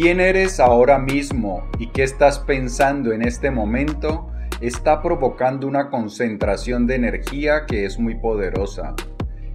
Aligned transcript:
quién 0.00 0.18
eres 0.18 0.60
ahora 0.60 0.98
mismo 0.98 1.68
y 1.78 1.88
qué 1.88 2.04
estás 2.04 2.38
pensando 2.38 3.12
en 3.12 3.20
este 3.20 3.50
momento 3.50 4.30
está 4.62 5.02
provocando 5.02 5.66
una 5.66 5.90
concentración 5.90 6.86
de 6.86 6.94
energía 6.94 7.66
que 7.66 7.84
es 7.84 7.98
muy 7.98 8.14
poderosa. 8.14 8.94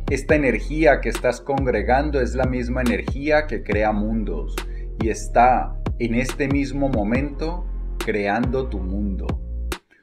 Esta 0.07 0.35
energía 0.35 1.01
que 1.01 1.09
estás 1.09 1.41
congregando 1.41 2.21
es 2.21 2.35
la 2.35 2.43
misma 2.43 2.81
energía 2.81 3.47
que 3.47 3.63
crea 3.63 3.91
mundos 3.91 4.55
y 5.01 5.09
está 5.09 5.79
en 5.97 6.13
este 6.13 6.47
mismo 6.47 6.89
momento 6.89 7.65
creando 7.97 8.67
tu 8.69 8.77
mundo. 8.77 9.25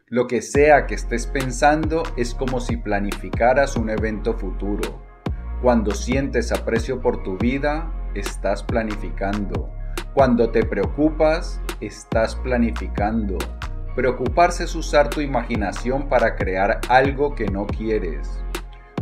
Lo 0.09 0.27
que 0.27 0.43
sea 0.43 0.89
que 0.89 0.97
estés 0.97 1.29
pensando 1.29 2.03
es 2.17 2.35
como 2.35 2.59
si 2.59 2.79
planificaras 2.79 3.77
un 3.77 3.91
evento 3.91 4.35
futuro. 4.37 5.05
Cuando 5.63 5.93
sientes 5.93 6.51
aprecio 6.51 7.01
por 7.01 7.23
tu 7.23 7.39
vida, 7.39 7.93
estás 8.17 8.65
planificando. 8.65 9.71
Cuando 10.15 10.51
te 10.51 10.63
preocupas, 10.67 11.59
estás 11.81 12.37
planificando. 12.37 13.39
Preocuparse 13.97 14.65
es 14.65 14.75
usar 14.75 15.09
tu 15.09 15.23
imaginación 15.23 16.11
para 16.11 16.37
crear 16.37 16.83
algo 16.91 17.35
que 17.35 17.47
no 17.47 17.67
quieres. 17.67 18.29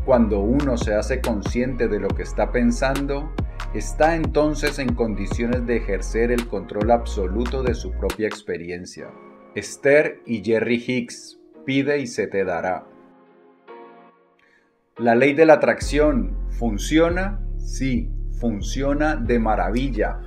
Cuando 0.05 0.39
uno 0.39 0.77
se 0.77 0.95
hace 0.95 1.21
consciente 1.21 1.89
de 1.89 1.99
lo 1.99 2.07
que 2.09 2.23
está 2.23 2.53
pensando, 2.53 3.33
está 3.75 4.15
entonces 4.15 4.79
en 4.79 4.95
condiciones 4.95 5.67
de 5.67 5.79
ejercer 5.79 6.31
el 6.31 6.47
control 6.47 6.93
absoluto 6.93 7.65
de 7.65 7.75
su 7.75 7.91
propia 7.91 8.29
experiencia. 8.29 9.11
Esther 9.57 10.21
y 10.27 10.45
Jerry 10.45 10.77
Hicks, 10.87 11.41
pide 11.67 11.99
y 11.99 12.07
se 12.07 12.29
te 12.29 12.45
dará. 12.45 12.87
La 14.97 15.17
ley 15.17 15.35
de 15.35 15.45
la 15.45 15.55
atracción, 15.55 16.37
¿funciona? 16.51 17.41
Sí, 17.59 18.13
funciona 18.39 19.17
de 19.17 19.41
maravilla, 19.41 20.21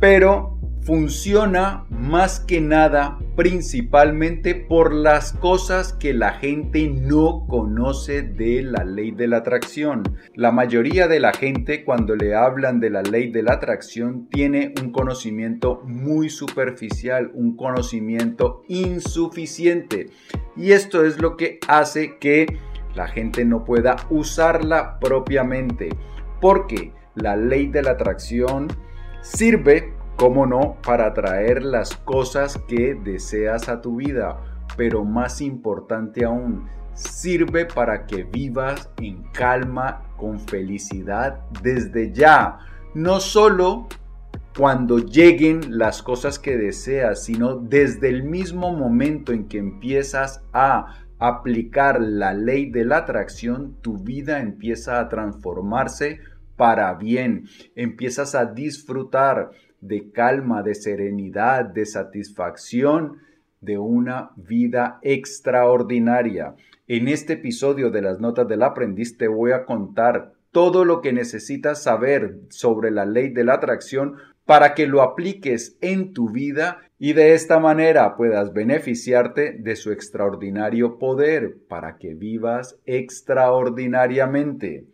pero 0.00 0.54
funciona 0.84 1.86
más 1.88 2.40
que 2.40 2.60
nada 2.60 3.18
principalmente 3.36 4.54
por 4.54 4.92
las 4.92 5.32
cosas 5.32 5.94
que 5.94 6.12
la 6.12 6.32
gente 6.32 6.88
no 6.88 7.46
conoce 7.48 8.22
de 8.22 8.62
la 8.62 8.84
ley 8.84 9.10
de 9.10 9.26
la 9.26 9.38
atracción. 9.38 10.02
La 10.34 10.52
mayoría 10.52 11.08
de 11.08 11.20
la 11.20 11.32
gente 11.32 11.84
cuando 11.84 12.14
le 12.16 12.34
hablan 12.34 12.80
de 12.80 12.90
la 12.90 13.02
ley 13.02 13.30
de 13.32 13.42
la 13.42 13.54
atracción 13.54 14.28
tiene 14.28 14.74
un 14.80 14.92
conocimiento 14.92 15.80
muy 15.86 16.28
superficial, 16.28 17.30
un 17.34 17.56
conocimiento 17.56 18.62
insuficiente. 18.68 20.10
Y 20.54 20.72
esto 20.72 21.04
es 21.04 21.20
lo 21.20 21.36
que 21.36 21.60
hace 21.66 22.18
que 22.18 22.58
la 22.94 23.08
gente 23.08 23.44
no 23.46 23.64
pueda 23.64 23.96
usarla 24.10 24.98
propiamente. 25.00 25.88
Porque 26.42 26.92
la 27.14 27.36
ley 27.36 27.68
de 27.68 27.82
la 27.82 27.92
atracción 27.92 28.68
sirve 29.24 29.94
cómo 30.16 30.46
no, 30.46 30.76
para 30.86 31.06
atraer 31.06 31.62
las 31.62 31.96
cosas 31.96 32.58
que 32.68 32.94
deseas 32.94 33.68
a 33.68 33.80
tu 33.80 33.96
vida, 33.96 34.38
pero 34.76 35.04
más 35.04 35.40
importante 35.40 36.24
aún, 36.24 36.68
sirve 36.92 37.64
para 37.64 38.06
que 38.06 38.22
vivas 38.22 38.90
en 38.98 39.22
calma, 39.32 40.02
con 40.16 40.38
felicidad 40.38 41.40
desde 41.62 42.12
ya. 42.12 42.58
No 42.94 43.18
solo 43.18 43.88
cuando 44.56 44.98
lleguen 44.98 45.78
las 45.78 46.02
cosas 46.02 46.38
que 46.38 46.56
deseas, 46.56 47.24
sino 47.24 47.56
desde 47.56 48.10
el 48.10 48.22
mismo 48.22 48.72
momento 48.72 49.32
en 49.32 49.48
que 49.48 49.58
empiezas 49.58 50.42
a 50.52 51.00
aplicar 51.18 52.00
la 52.00 52.34
ley 52.34 52.70
de 52.70 52.84
la 52.84 52.98
atracción, 52.98 53.76
tu 53.80 53.98
vida 53.98 54.40
empieza 54.40 55.00
a 55.00 55.08
transformarse 55.08 56.20
para 56.56 56.94
bien, 56.94 57.46
empiezas 57.74 58.34
a 58.34 58.46
disfrutar 58.46 59.50
de 59.80 60.10
calma, 60.10 60.62
de 60.62 60.74
serenidad, 60.74 61.64
de 61.64 61.86
satisfacción, 61.86 63.18
de 63.60 63.78
una 63.78 64.30
vida 64.36 64.98
extraordinaria. 65.02 66.54
En 66.86 67.08
este 67.08 67.34
episodio 67.34 67.90
de 67.90 68.02
las 68.02 68.20
Notas 68.20 68.46
del 68.46 68.62
Aprendiz 68.62 69.16
te 69.16 69.28
voy 69.28 69.52
a 69.52 69.64
contar 69.64 70.32
todo 70.52 70.84
lo 70.84 71.00
que 71.00 71.12
necesitas 71.12 71.82
saber 71.82 72.38
sobre 72.50 72.90
la 72.90 73.04
ley 73.04 73.30
de 73.30 73.44
la 73.44 73.54
atracción 73.54 74.16
para 74.44 74.74
que 74.74 74.86
lo 74.86 75.02
apliques 75.02 75.76
en 75.80 76.12
tu 76.12 76.30
vida 76.30 76.78
y 76.98 77.14
de 77.14 77.34
esta 77.34 77.58
manera 77.58 78.16
puedas 78.16 78.52
beneficiarte 78.52 79.56
de 79.58 79.76
su 79.76 79.90
extraordinario 79.90 80.98
poder 80.98 81.56
para 81.68 81.96
que 81.96 82.14
vivas 82.14 82.78
extraordinariamente. 82.84 84.93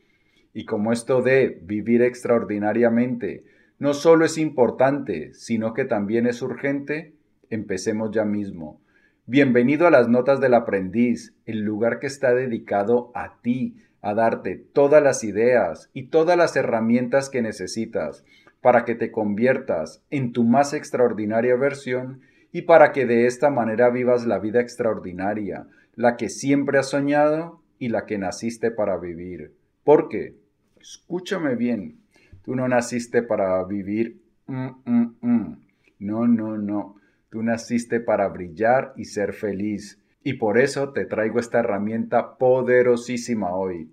Y 0.52 0.64
como 0.64 0.92
esto 0.92 1.22
de 1.22 1.60
vivir 1.62 2.02
extraordinariamente 2.02 3.44
no 3.78 3.94
solo 3.94 4.24
es 4.24 4.36
importante, 4.36 5.32
sino 5.32 5.72
que 5.72 5.84
también 5.84 6.26
es 6.26 6.42
urgente, 6.42 7.14
empecemos 7.50 8.10
ya 8.10 8.24
mismo. 8.24 8.80
Bienvenido 9.26 9.86
a 9.86 9.90
las 9.90 10.08
Notas 10.08 10.40
del 10.40 10.54
Aprendiz, 10.54 11.34
el 11.46 11.60
lugar 11.60 12.00
que 12.00 12.08
está 12.08 12.34
dedicado 12.34 13.12
a 13.14 13.40
ti, 13.42 13.76
a 14.02 14.12
darte 14.14 14.56
todas 14.56 15.02
las 15.02 15.22
ideas 15.22 15.88
y 15.94 16.08
todas 16.08 16.36
las 16.36 16.56
herramientas 16.56 17.30
que 17.30 17.42
necesitas 17.42 18.24
para 18.60 18.84
que 18.84 18.94
te 18.94 19.12
conviertas 19.12 20.02
en 20.10 20.32
tu 20.32 20.44
más 20.44 20.74
extraordinaria 20.74 21.54
versión 21.54 22.22
y 22.52 22.62
para 22.62 22.92
que 22.92 23.06
de 23.06 23.26
esta 23.26 23.50
manera 23.50 23.88
vivas 23.88 24.26
la 24.26 24.40
vida 24.40 24.60
extraordinaria, 24.60 25.68
la 25.94 26.16
que 26.16 26.28
siempre 26.28 26.78
has 26.78 26.90
soñado 26.90 27.62
y 27.78 27.88
la 27.88 28.04
que 28.04 28.18
naciste 28.18 28.70
para 28.70 28.98
vivir. 28.98 29.52
¿Por 29.84 30.08
qué? 30.08 30.39
Escúchame 30.80 31.56
bien, 31.56 32.00
Tú 32.42 32.56
no 32.56 32.66
naciste 32.68 33.22
para 33.22 33.62
vivir. 33.64 34.22
Mm, 34.46 34.68
mm, 34.84 35.16
mm. 35.20 35.56
No, 36.00 36.26
no, 36.26 36.56
no. 36.56 36.96
Tú 37.28 37.42
naciste 37.42 38.00
para 38.00 38.28
brillar 38.28 38.92
y 38.96 39.04
ser 39.04 39.34
feliz. 39.34 40.02
Y 40.24 40.34
por 40.34 40.58
eso 40.58 40.92
te 40.92 41.04
traigo 41.04 41.38
esta 41.38 41.60
herramienta 41.60 42.38
poderosísima 42.38 43.54
hoy. 43.54 43.90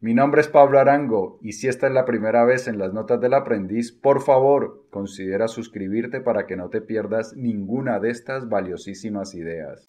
Mi 0.00 0.14
nombre 0.14 0.40
es 0.40 0.48
Pablo 0.48 0.80
Arango 0.80 1.38
y 1.42 1.52
si 1.52 1.68
esta 1.68 1.86
es 1.86 1.92
la 1.92 2.04
primera 2.04 2.44
vez 2.44 2.66
en 2.66 2.76
las 2.76 2.92
notas 2.92 3.20
del 3.20 3.34
aprendiz, 3.34 3.92
por 3.92 4.20
favor 4.20 4.84
considera 4.90 5.46
suscribirte 5.46 6.20
para 6.20 6.46
que 6.46 6.56
no 6.56 6.70
te 6.70 6.80
pierdas 6.80 7.36
ninguna 7.36 8.00
de 8.00 8.10
estas 8.10 8.48
valiosísimas 8.48 9.34
ideas. 9.36 9.84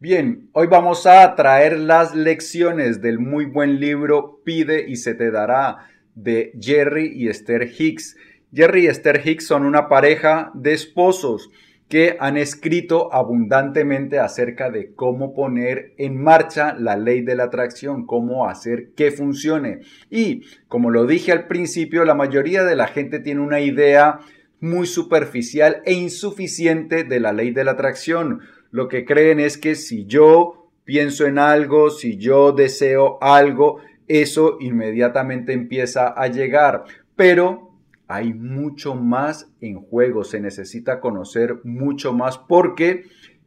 Bien, 0.00 0.48
hoy 0.52 0.68
vamos 0.68 1.06
a 1.06 1.34
traer 1.34 1.76
las 1.76 2.14
lecciones 2.14 3.02
del 3.02 3.18
muy 3.18 3.46
buen 3.46 3.80
libro 3.80 4.40
Pide 4.44 4.88
y 4.88 4.94
se 4.94 5.12
te 5.12 5.32
dará 5.32 5.88
de 6.14 6.52
Jerry 6.60 7.10
y 7.16 7.28
Esther 7.28 7.68
Hicks. 7.76 8.16
Jerry 8.54 8.84
y 8.84 8.86
Esther 8.86 9.20
Hicks 9.26 9.48
son 9.48 9.64
una 9.64 9.88
pareja 9.88 10.52
de 10.54 10.72
esposos 10.72 11.50
que 11.88 12.16
han 12.20 12.36
escrito 12.36 13.12
abundantemente 13.12 14.20
acerca 14.20 14.70
de 14.70 14.94
cómo 14.94 15.34
poner 15.34 15.94
en 15.98 16.22
marcha 16.22 16.76
la 16.78 16.96
ley 16.96 17.22
de 17.22 17.34
la 17.34 17.44
atracción, 17.44 18.06
cómo 18.06 18.48
hacer 18.48 18.90
que 18.94 19.10
funcione. 19.10 19.80
Y 20.10 20.42
como 20.68 20.90
lo 20.90 21.06
dije 21.06 21.32
al 21.32 21.48
principio, 21.48 22.04
la 22.04 22.14
mayoría 22.14 22.62
de 22.62 22.76
la 22.76 22.86
gente 22.86 23.18
tiene 23.18 23.40
una 23.40 23.58
idea 23.58 24.20
muy 24.60 24.86
superficial 24.86 25.82
e 25.84 25.92
insuficiente 25.92 27.02
de 27.02 27.18
la 27.18 27.32
ley 27.32 27.50
de 27.50 27.64
la 27.64 27.72
atracción 27.72 28.42
lo 28.70 28.88
que 28.88 29.04
creen 29.04 29.40
es 29.40 29.58
que 29.58 29.74
si 29.74 30.04
yo 30.06 30.70
pienso 30.84 31.26
en 31.26 31.38
algo, 31.38 31.90
si 31.90 32.16
yo 32.16 32.52
deseo 32.52 33.18
algo, 33.20 33.80
eso 34.06 34.56
inmediatamente 34.60 35.52
empieza 35.52 36.08
a 36.08 36.28
llegar. 36.28 36.84
Pero 37.14 37.72
hay 38.06 38.32
mucho 38.32 38.94
más 38.94 39.50
en 39.60 39.80
juego, 39.82 40.24
se 40.24 40.40
necesita 40.40 41.00
conocer 41.00 41.60
mucho 41.64 42.12
más 42.12 42.38
porque 42.38 43.04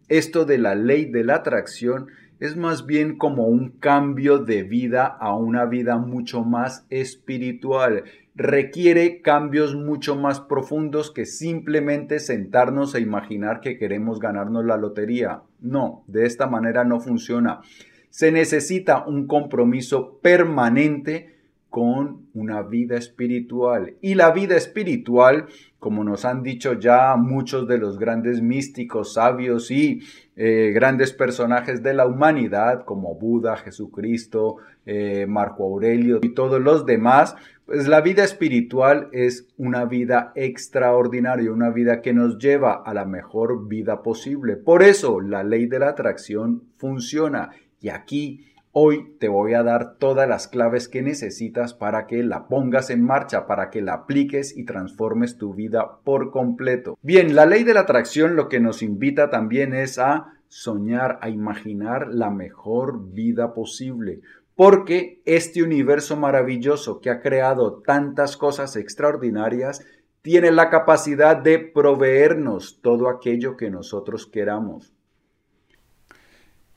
esto 0.08 0.46
de 0.46 0.60
la 0.60 0.76
ley 0.76 1.06
de 1.06 1.24
la 1.24 1.36
atracción 1.36 2.10
es 2.42 2.58
más 2.58 2.88
bien 2.88 3.18
como 3.18 3.46
un 3.46 3.70
cambio 3.70 4.40
de 4.40 4.64
vida 4.64 5.06
a 5.06 5.36
una 5.36 5.66
vida 5.66 5.98
mucho 5.98 6.44
más 6.44 6.88
espiritual. 6.90 8.06
Requiere 8.34 9.22
cambios 9.22 9.76
mucho 9.76 10.16
más 10.16 10.40
profundos 10.40 11.12
que 11.12 11.28
simplemente 11.28 12.20
sentarnos 12.20 12.96
a 12.96 13.00
imaginar 13.00 13.62
que 13.62 13.78
queremos 13.78 14.20
ganarnos 14.20 14.66
la 14.66 14.78
lotería. 14.78 15.44
No, 15.60 16.04
de 16.08 16.26
esta 16.26 16.48
manera 16.48 16.84
no 16.84 17.00
funciona. 17.00 17.62
Se 18.10 18.32
necesita 18.32 19.06
un 19.06 19.28
compromiso 19.28 20.18
permanente 20.24 21.36
con 21.70 22.26
una 22.34 22.64
vida 22.64 22.98
espiritual. 22.98 23.98
Y 24.02 24.16
la 24.16 24.32
vida 24.32 24.58
espiritual, 24.58 25.46
como 25.82 26.04
nos 26.04 26.26
han 26.26 26.44
dicho 26.44 26.74
ya 26.74 27.16
muchos 27.16 27.68
de 27.68 27.80
los 27.80 27.98
grandes 27.98 28.40
místicos, 28.40 29.16
sabios 29.16 29.72
y 29.72 30.04
eh, 30.36 30.70
grandes 30.76 31.12
personajes 31.12 31.82
de 31.82 31.96
la 31.96 32.06
humanidad, 32.06 32.86
como 32.86 33.16
Buda, 33.16 33.58
Jesucristo, 33.58 34.58
eh, 34.86 35.26
Marco 35.28 35.64
Aurelio 35.64 36.20
y 36.22 36.36
todos 36.36 36.62
los 36.62 36.86
demás, 36.86 37.36
Pues 37.66 37.88
la 37.88 38.02
vida 38.02 38.24
espiritual 38.24 39.10
es 39.12 39.48
una 39.58 39.86
vida 39.86 40.34
extraordinaria, 40.36 41.52
una 41.52 41.72
vida 41.72 42.02
que 42.02 42.14
nos 42.14 42.38
lleva 42.38 42.84
a 42.86 42.94
la 42.94 43.06
mejor 43.06 43.68
vida 43.68 44.04
posible. 44.04 44.58
Por 44.58 44.84
eso 44.84 45.20
la 45.20 45.44
ley 45.44 45.66
de 45.66 45.80
la 45.80 45.90
atracción 45.90 46.62
funciona. 46.78 47.50
Y 47.80 47.90
aquí 47.90 48.51
hoy 48.72 49.16
te 49.20 49.28
voy 49.28 49.54
a 49.54 49.64
dar 49.64 49.98
todas 49.98 50.28
las 50.28 50.48
claves 50.48 50.88
que 50.88 51.02
necesitas 51.02 51.74
para 51.74 52.08
que 52.08 52.24
la 52.24 52.48
pongas 52.48 52.90
en 52.90 53.04
marcha, 53.04 53.48
para 53.48 53.70
que 53.70 53.82
la 53.82 53.94
apliques 53.94 54.58
y 54.58 54.66
transformes 54.66 55.38
tu 55.38 55.54
vida 55.54 56.00
por 56.04 56.32
completo. 56.32 56.98
Bien, 57.02 57.36
la 57.36 57.46
ley 57.46 57.64
de 57.64 57.74
la 57.74 57.82
atracción 57.82 58.36
lo 58.36 58.50
que 58.50 58.60
nos 58.60 58.82
invita 58.82 59.30
también 59.30 59.74
es 59.74 60.00
a 60.00 60.34
soñar, 60.48 61.20
a 61.22 61.30
imaginar 61.30 62.08
la 62.10 62.30
mejor 62.30 63.12
vida 63.14 63.54
posible 63.54 64.22
porque 64.56 65.22
este 65.26 65.64
universo 65.64 66.18
maravilloso 66.18 67.02
que 67.02 67.10
ha 67.10 67.20
creado 67.20 67.82
tantas 67.82 68.38
cosas 68.38 68.76
extraordinarias 68.76 69.84
tiene 70.22 70.52
la 70.52 70.70
capacidad 70.70 71.36
de 71.36 71.58
proveernos 71.58 72.80
todo 72.82 73.10
aquello 73.10 73.58
que 73.58 73.72
nosotros 73.72 74.28
queramos. 74.28 74.94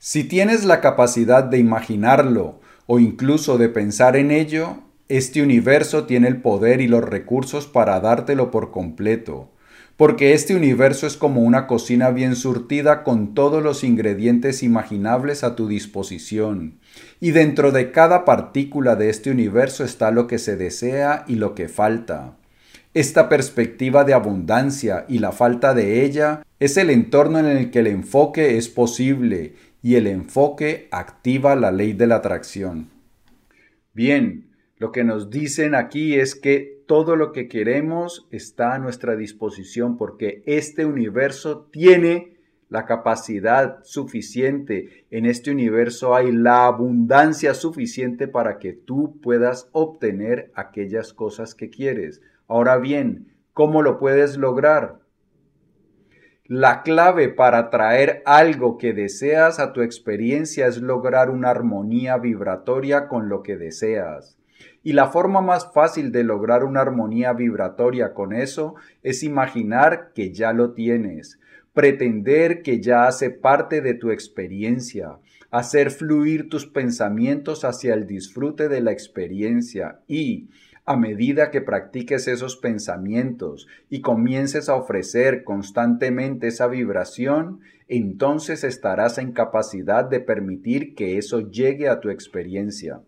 Si 0.07 0.23
tienes 0.23 0.65
la 0.65 0.81
capacidad 0.81 1.43
de 1.43 1.57
imaginarlo 1.57 2.59
o 2.85 2.99
incluso 2.99 3.57
de 3.57 3.69
pensar 3.69 4.15
en 4.15 4.29
ello, 4.29 4.83
este 5.09 5.41
universo 5.41 6.03
tiene 6.03 6.27
el 6.27 6.43
poder 6.43 6.79
y 6.79 6.87
los 6.87 7.03
recursos 7.03 7.65
para 7.65 7.99
dártelo 7.99 8.51
por 8.51 8.69
completo 8.69 9.49
porque 9.97 10.33
este 10.33 10.55
universo 10.55 11.07
es 11.07 11.17
como 11.17 11.41
una 11.41 11.65
cocina 11.65 12.11
bien 12.11 12.35
surtida 12.35 13.01
con 13.03 13.33
todos 13.33 13.63
los 13.63 13.83
ingredientes 13.83 14.61
imaginables 14.61 15.43
a 15.43 15.55
tu 15.55 15.69
disposición, 15.69 16.79
y 17.21 17.31
dentro 17.31 17.71
de 17.71 17.91
cada 17.91 18.25
partícula 18.25 18.97
de 18.97 19.09
este 19.09 19.31
universo 19.31 19.85
está 19.85 20.11
lo 20.11 20.27
que 20.27 20.37
se 20.37 20.57
desea 20.57 21.23
y 21.29 21.35
lo 21.35 21.55
que 21.55 21.69
falta. 21.69 22.35
Esta 22.93 23.27
perspectiva 23.27 24.05
de 24.05 24.13
abundancia 24.13 25.05
y 25.09 25.19
la 25.19 25.31
falta 25.31 25.73
de 25.73 26.05
ella 26.05 26.43
es 26.61 26.77
el 26.77 26.89
entorno 26.89 27.39
en 27.39 27.45
el 27.45 27.69
que 27.69 27.79
el 27.79 27.87
enfoque 27.87 28.57
es 28.57 28.69
posible 28.69 29.55
y 29.85 29.97
el 29.97 30.07
enfoque 30.07 30.87
activa 30.89 31.55
la 31.55 31.71
ley 31.71 31.93
de 31.93 32.07
la 32.07 32.15
atracción. 32.15 32.89
Bien, 33.93 34.49
lo 34.77 34.91
que 34.91 35.03
nos 35.03 35.29
dicen 35.29 35.75
aquí 35.75 36.15
es 36.15 36.33
que 36.33 36.81
todo 36.87 37.15
lo 37.15 37.31
que 37.31 37.47
queremos 37.47 38.27
está 38.31 38.73
a 38.73 38.79
nuestra 38.79 39.15
disposición 39.15 39.95
porque 39.95 40.41
este 40.47 40.87
universo 40.87 41.69
tiene 41.71 42.35
la 42.67 42.87
capacidad 42.87 43.77
suficiente. 43.83 45.05
En 45.11 45.27
este 45.27 45.51
universo 45.51 46.15
hay 46.15 46.31
la 46.31 46.65
abundancia 46.65 47.53
suficiente 47.53 48.27
para 48.27 48.57
que 48.57 48.73
tú 48.73 49.19
puedas 49.21 49.69
obtener 49.71 50.51
aquellas 50.55 51.13
cosas 51.13 51.53
que 51.53 51.69
quieres. 51.69 52.23
Ahora 52.47 52.79
bien, 52.79 53.35
¿cómo 53.53 53.83
lo 53.83 53.99
puedes 53.99 54.35
lograr? 54.35 55.04
La 56.47 56.83
clave 56.83 57.29
para 57.29 57.71
traer 57.71 58.21
algo 58.23 58.77
que 58.77 58.93
deseas 58.93 59.59
a 59.59 59.73
tu 59.73 59.81
experiencia 59.81 60.67
es 60.67 60.77
lograr 60.77 61.31
una 61.31 61.49
armonía 61.49 62.19
vibratoria 62.19 63.07
con 63.07 63.29
lo 63.29 63.41
que 63.41 63.57
deseas. 63.57 64.37
Y 64.83 64.93
la 64.93 65.07
forma 65.07 65.41
más 65.41 65.73
fácil 65.73 66.11
de 66.11 66.23
lograr 66.23 66.63
una 66.63 66.81
armonía 66.81 67.33
vibratoria 67.33 68.13
con 68.13 68.31
eso 68.31 68.75
es 69.01 69.23
imaginar 69.23 70.11
que 70.13 70.33
ya 70.33 70.53
lo 70.53 70.73
tienes, 70.73 71.39
pretender 71.73 72.61
que 72.61 72.79
ya 72.79 73.07
hace 73.07 73.31
parte 73.31 73.81
de 73.81 73.95
tu 73.95 74.11
experiencia, 74.11 75.17
hacer 75.49 75.89
fluir 75.89 76.47
tus 76.47 76.67
pensamientos 76.67 77.65
hacia 77.65 77.95
el 77.95 78.05
disfrute 78.05 78.69
de 78.69 78.81
la 78.81 78.91
experiencia 78.91 80.01
y, 80.07 80.49
a 80.85 80.95
medida 80.95 81.49
que 81.49 81.61
practiques 81.61 82.27
esos 82.27 82.57
pensamientos 82.57 83.67
y 83.89 84.01
comiences 84.01 84.69
a 84.69 84.75
ofrecer 84.75 85.43
constantemente 85.43 86.47
esa 86.47 86.67
vibración, 86.67 87.61
entonces 87.87 88.63
estarás 88.63 89.17
en 89.17 89.31
capacidad 89.31 90.05
de 90.05 90.19
permitir 90.19 90.93
que 90.93 91.17
eso 91.17 91.49
llegue 91.49 91.89
a 91.89 91.99
tu 91.99 92.09
experiencia. 92.09 93.01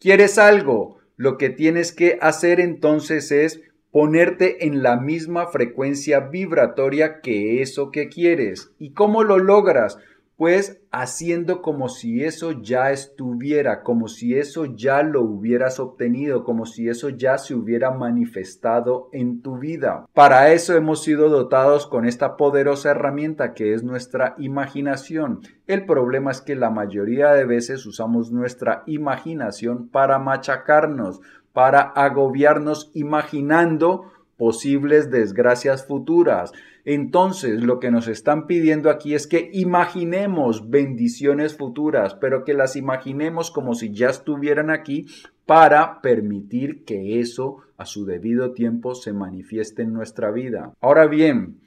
¿Quieres 0.00 0.38
algo? 0.38 0.98
Lo 1.16 1.38
que 1.38 1.50
tienes 1.50 1.92
que 1.92 2.18
hacer 2.20 2.60
entonces 2.60 3.30
es 3.30 3.60
ponerte 3.90 4.66
en 4.66 4.82
la 4.82 4.96
misma 4.96 5.46
frecuencia 5.46 6.20
vibratoria 6.20 7.20
que 7.20 7.62
eso 7.62 7.90
que 7.90 8.08
quieres. 8.08 8.72
¿Y 8.78 8.92
cómo 8.92 9.22
lo 9.22 9.38
logras? 9.38 9.98
Pues 10.36 10.82
haciendo 10.90 11.62
como 11.62 11.88
si 11.88 12.24
eso 12.24 12.60
ya 12.60 12.90
estuviera, 12.90 13.82
como 13.82 14.08
si 14.08 14.36
eso 14.36 14.64
ya 14.64 15.02
lo 15.02 15.22
hubieras 15.22 15.78
obtenido, 15.78 16.42
como 16.42 16.66
si 16.66 16.88
eso 16.88 17.08
ya 17.08 17.38
se 17.38 17.54
hubiera 17.54 17.92
manifestado 17.92 19.08
en 19.12 19.42
tu 19.42 19.58
vida. 19.58 20.06
Para 20.12 20.52
eso 20.52 20.74
hemos 20.74 21.02
sido 21.02 21.28
dotados 21.28 21.86
con 21.86 22.04
esta 22.04 22.36
poderosa 22.36 22.90
herramienta 22.90 23.54
que 23.54 23.74
es 23.74 23.84
nuestra 23.84 24.34
imaginación. 24.38 25.40
El 25.66 25.86
problema 25.86 26.32
es 26.32 26.40
que 26.40 26.56
la 26.56 26.70
mayoría 26.70 27.32
de 27.32 27.44
veces 27.44 27.86
usamos 27.86 28.32
nuestra 28.32 28.82
imaginación 28.86 29.88
para 29.88 30.18
machacarnos, 30.18 31.20
para 31.52 31.80
agobiarnos 31.80 32.90
imaginando 32.94 34.10
posibles 34.36 35.10
desgracias 35.10 35.86
futuras. 35.86 36.52
Entonces, 36.84 37.62
lo 37.62 37.80
que 37.80 37.90
nos 37.90 38.08
están 38.08 38.46
pidiendo 38.46 38.90
aquí 38.90 39.14
es 39.14 39.26
que 39.26 39.50
imaginemos 39.52 40.68
bendiciones 40.68 41.56
futuras, 41.56 42.14
pero 42.14 42.44
que 42.44 42.52
las 42.52 42.76
imaginemos 42.76 43.50
como 43.50 43.74
si 43.74 43.92
ya 43.92 44.10
estuvieran 44.10 44.70
aquí 44.70 45.06
para 45.46 46.02
permitir 46.02 46.84
que 46.84 47.20
eso 47.20 47.58
a 47.78 47.86
su 47.86 48.04
debido 48.04 48.52
tiempo 48.52 48.94
se 48.94 49.12
manifieste 49.12 49.82
en 49.82 49.94
nuestra 49.94 50.30
vida. 50.30 50.74
Ahora 50.80 51.06
bien, 51.06 51.58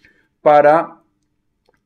para 0.41 1.01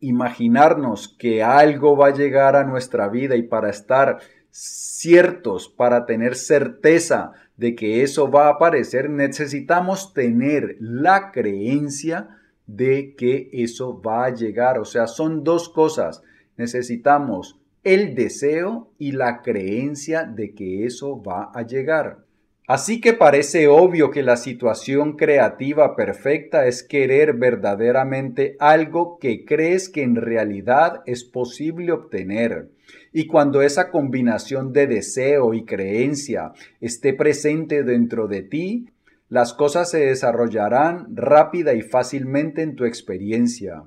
imaginarnos 0.01 1.15
que 1.17 1.41
algo 1.41 1.95
va 1.95 2.07
a 2.07 2.13
llegar 2.13 2.55
a 2.55 2.65
nuestra 2.65 3.07
vida 3.07 3.35
y 3.35 3.43
para 3.43 3.69
estar 3.69 4.19
ciertos, 4.49 5.69
para 5.69 6.05
tener 6.05 6.35
certeza 6.35 7.31
de 7.55 7.75
que 7.75 8.03
eso 8.03 8.29
va 8.29 8.47
a 8.47 8.53
aparecer, 8.53 9.09
necesitamos 9.09 10.13
tener 10.13 10.75
la 10.79 11.31
creencia 11.31 12.40
de 12.75 13.15
que 13.15 13.49
eso 13.51 14.01
va 14.01 14.25
a 14.25 14.33
llegar. 14.33 14.79
O 14.79 14.85
sea, 14.85 15.07
son 15.07 15.43
dos 15.43 15.69
cosas. 15.69 16.21
Necesitamos 16.57 17.59
el 17.83 18.15
deseo 18.15 18.91
y 18.97 19.11
la 19.11 19.41
creencia 19.41 20.23
de 20.23 20.53
que 20.53 20.85
eso 20.85 21.21
va 21.21 21.51
a 21.53 21.63
llegar. 21.63 22.19
Así 22.67 23.01
que 23.01 23.13
parece 23.13 23.67
obvio 23.67 24.11
que 24.11 24.23
la 24.23 24.37
situación 24.37 25.17
creativa 25.17 25.95
perfecta 25.95 26.67
es 26.67 26.83
querer 26.83 27.33
verdaderamente 27.33 28.55
algo 28.59 29.17
que 29.19 29.43
crees 29.43 29.89
que 29.89 30.03
en 30.03 30.15
realidad 30.15 31.01
es 31.05 31.25
posible 31.25 31.91
obtener. 31.91 32.69
Y 33.11 33.27
cuando 33.27 33.61
esa 33.61 33.89
combinación 33.89 34.71
de 34.71 34.87
deseo 34.87 35.53
y 35.53 35.65
creencia 35.65 36.53
esté 36.79 37.13
presente 37.13 37.83
dentro 37.83 38.27
de 38.27 38.43
ti, 38.43 38.87
las 39.31 39.53
cosas 39.53 39.89
se 39.89 39.99
desarrollarán 39.99 41.15
rápida 41.15 41.73
y 41.73 41.83
fácilmente 41.83 42.63
en 42.63 42.75
tu 42.75 42.83
experiencia. 42.83 43.85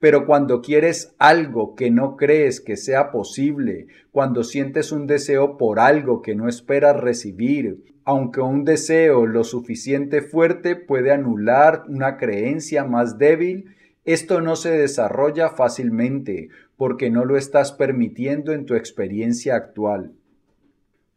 Pero 0.00 0.24
cuando 0.24 0.62
quieres 0.62 1.14
algo 1.18 1.74
que 1.74 1.90
no 1.90 2.16
crees 2.16 2.62
que 2.62 2.78
sea 2.78 3.10
posible, 3.10 3.88
cuando 4.12 4.42
sientes 4.44 4.90
un 4.90 5.06
deseo 5.06 5.58
por 5.58 5.78
algo 5.78 6.22
que 6.22 6.34
no 6.34 6.48
esperas 6.48 6.96
recibir, 6.96 7.84
aunque 8.04 8.40
un 8.40 8.64
deseo 8.64 9.26
lo 9.26 9.44
suficiente 9.44 10.22
fuerte 10.22 10.74
puede 10.74 11.12
anular 11.12 11.82
una 11.86 12.16
creencia 12.16 12.84
más 12.84 13.18
débil, 13.18 13.76
esto 14.06 14.40
no 14.40 14.56
se 14.56 14.70
desarrolla 14.70 15.50
fácilmente 15.50 16.48
porque 16.78 17.10
no 17.10 17.26
lo 17.26 17.36
estás 17.36 17.72
permitiendo 17.72 18.54
en 18.54 18.64
tu 18.64 18.74
experiencia 18.74 19.54
actual. 19.54 20.12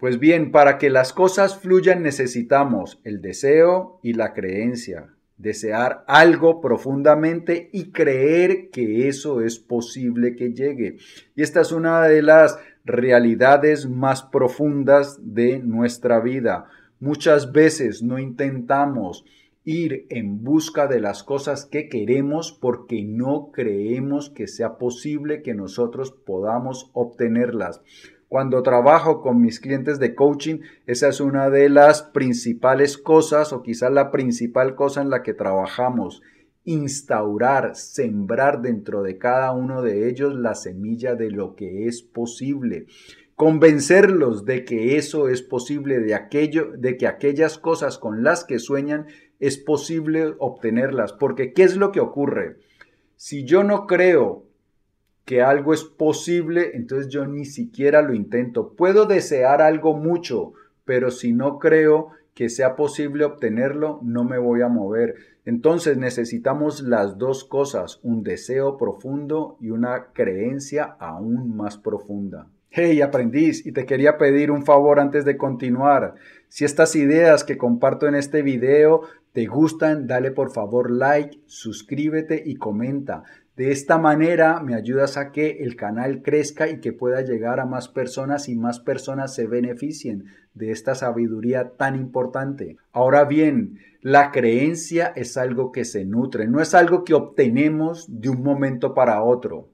Pues 0.01 0.17
bien, 0.17 0.51
para 0.51 0.79
que 0.79 0.89
las 0.89 1.13
cosas 1.13 1.59
fluyan 1.59 2.01
necesitamos 2.01 2.99
el 3.03 3.21
deseo 3.21 3.99
y 4.01 4.13
la 4.13 4.33
creencia, 4.33 5.13
desear 5.37 6.03
algo 6.07 6.59
profundamente 6.59 7.69
y 7.71 7.91
creer 7.91 8.71
que 8.71 9.09
eso 9.09 9.41
es 9.41 9.59
posible 9.59 10.35
que 10.35 10.53
llegue. 10.53 10.97
Y 11.35 11.43
esta 11.43 11.61
es 11.61 11.71
una 11.71 12.01
de 12.07 12.23
las 12.23 12.57
realidades 12.83 13.87
más 13.87 14.23
profundas 14.23 15.19
de 15.21 15.59
nuestra 15.59 16.19
vida. 16.19 16.65
Muchas 16.99 17.51
veces 17.51 18.01
no 18.01 18.17
intentamos 18.17 19.23
ir 19.63 20.07
en 20.09 20.43
busca 20.43 20.87
de 20.87 20.99
las 20.99 21.21
cosas 21.21 21.67
que 21.67 21.89
queremos 21.89 22.57
porque 22.59 23.03
no 23.03 23.51
creemos 23.53 24.31
que 24.31 24.47
sea 24.47 24.79
posible 24.79 25.43
que 25.43 25.53
nosotros 25.53 26.11
podamos 26.11 26.89
obtenerlas. 26.93 27.83
Cuando 28.31 28.63
trabajo 28.63 29.21
con 29.21 29.41
mis 29.41 29.59
clientes 29.59 29.99
de 29.99 30.15
coaching, 30.15 30.59
esa 30.85 31.09
es 31.09 31.19
una 31.19 31.49
de 31.49 31.67
las 31.67 32.01
principales 32.01 32.97
cosas 32.97 33.51
o 33.51 33.61
quizás 33.61 33.91
la 33.91 34.09
principal 34.09 34.73
cosa 34.73 35.01
en 35.01 35.09
la 35.09 35.21
que 35.21 35.33
trabajamos. 35.33 36.21
Instaurar, 36.63 37.75
sembrar 37.75 38.61
dentro 38.61 39.03
de 39.03 39.17
cada 39.17 39.51
uno 39.51 39.81
de 39.81 40.07
ellos 40.07 40.33
la 40.33 40.55
semilla 40.55 41.15
de 41.15 41.29
lo 41.29 41.57
que 41.57 41.87
es 41.87 42.03
posible 42.03 42.85
convencerlos 43.35 44.45
de 44.45 44.63
que 44.65 44.97
eso 44.97 45.27
es 45.27 45.41
posible, 45.41 45.99
de 45.99 46.13
aquello, 46.13 46.73
de 46.77 46.95
que 46.95 47.07
aquellas 47.07 47.57
cosas 47.57 47.97
con 47.97 48.23
las 48.23 48.45
que 48.45 48.59
sueñan 48.59 49.07
es 49.39 49.57
posible 49.57 50.35
obtenerlas, 50.37 51.11
porque 51.11 51.51
¿qué 51.51 51.63
es 51.63 51.75
lo 51.75 51.91
que 51.91 51.99
ocurre? 51.99 52.59
Si 53.17 53.43
yo 53.43 53.63
no 53.63 53.87
creo 53.87 54.45
que 55.25 55.41
algo 55.41 55.73
es 55.73 55.83
posible, 55.83 56.71
entonces 56.73 57.09
yo 57.09 57.25
ni 57.25 57.45
siquiera 57.45 58.01
lo 58.01 58.13
intento. 58.13 58.73
Puedo 58.73 59.05
desear 59.05 59.61
algo 59.61 59.95
mucho, 59.95 60.53
pero 60.85 61.11
si 61.11 61.33
no 61.33 61.59
creo 61.59 62.09
que 62.33 62.49
sea 62.49 62.75
posible 62.75 63.25
obtenerlo, 63.25 63.99
no 64.03 64.23
me 64.23 64.37
voy 64.37 64.61
a 64.61 64.67
mover. 64.67 65.15
Entonces 65.45 65.97
necesitamos 65.97 66.81
las 66.81 67.17
dos 67.17 67.43
cosas, 67.43 67.99
un 68.03 68.23
deseo 68.23 68.77
profundo 68.77 69.57
y 69.59 69.71
una 69.71 70.07
creencia 70.13 70.95
aún 70.99 71.55
más 71.55 71.77
profunda. 71.77 72.47
Hey 72.69 73.01
aprendiz, 73.01 73.65
y 73.65 73.73
te 73.73 73.85
quería 73.85 74.17
pedir 74.17 74.49
un 74.49 74.63
favor 74.63 74.99
antes 74.99 75.25
de 75.25 75.35
continuar. 75.35 76.15
Si 76.47 76.63
estas 76.63 76.95
ideas 76.95 77.43
que 77.43 77.57
comparto 77.57 78.07
en 78.07 78.15
este 78.15 78.43
video 78.43 79.01
te 79.33 79.45
gustan, 79.45 80.07
dale 80.07 80.31
por 80.31 80.51
favor 80.51 80.89
like, 80.89 81.41
suscríbete 81.47 82.41
y 82.45 82.55
comenta. 82.55 83.23
De 83.57 83.71
esta 83.71 83.97
manera 83.97 84.61
me 84.61 84.75
ayudas 84.75 85.17
a 85.17 85.33
que 85.33 85.63
el 85.63 85.75
canal 85.75 86.21
crezca 86.21 86.69
y 86.69 86.79
que 86.79 86.93
pueda 86.93 87.21
llegar 87.21 87.59
a 87.59 87.65
más 87.65 87.89
personas 87.89 88.47
y 88.47 88.55
más 88.55 88.79
personas 88.79 89.35
se 89.35 89.45
beneficien 89.45 90.25
de 90.53 90.71
esta 90.71 90.95
sabiduría 90.95 91.71
tan 91.75 91.97
importante. 91.97 92.77
Ahora 92.93 93.25
bien, 93.25 93.79
la 93.99 94.31
creencia 94.31 95.11
es 95.17 95.35
algo 95.35 95.73
que 95.73 95.83
se 95.83 96.05
nutre, 96.05 96.47
no 96.47 96.61
es 96.61 96.73
algo 96.73 97.03
que 97.03 97.13
obtenemos 97.13 98.05
de 98.09 98.29
un 98.29 98.41
momento 98.41 98.93
para 98.93 99.21
otro. 99.21 99.67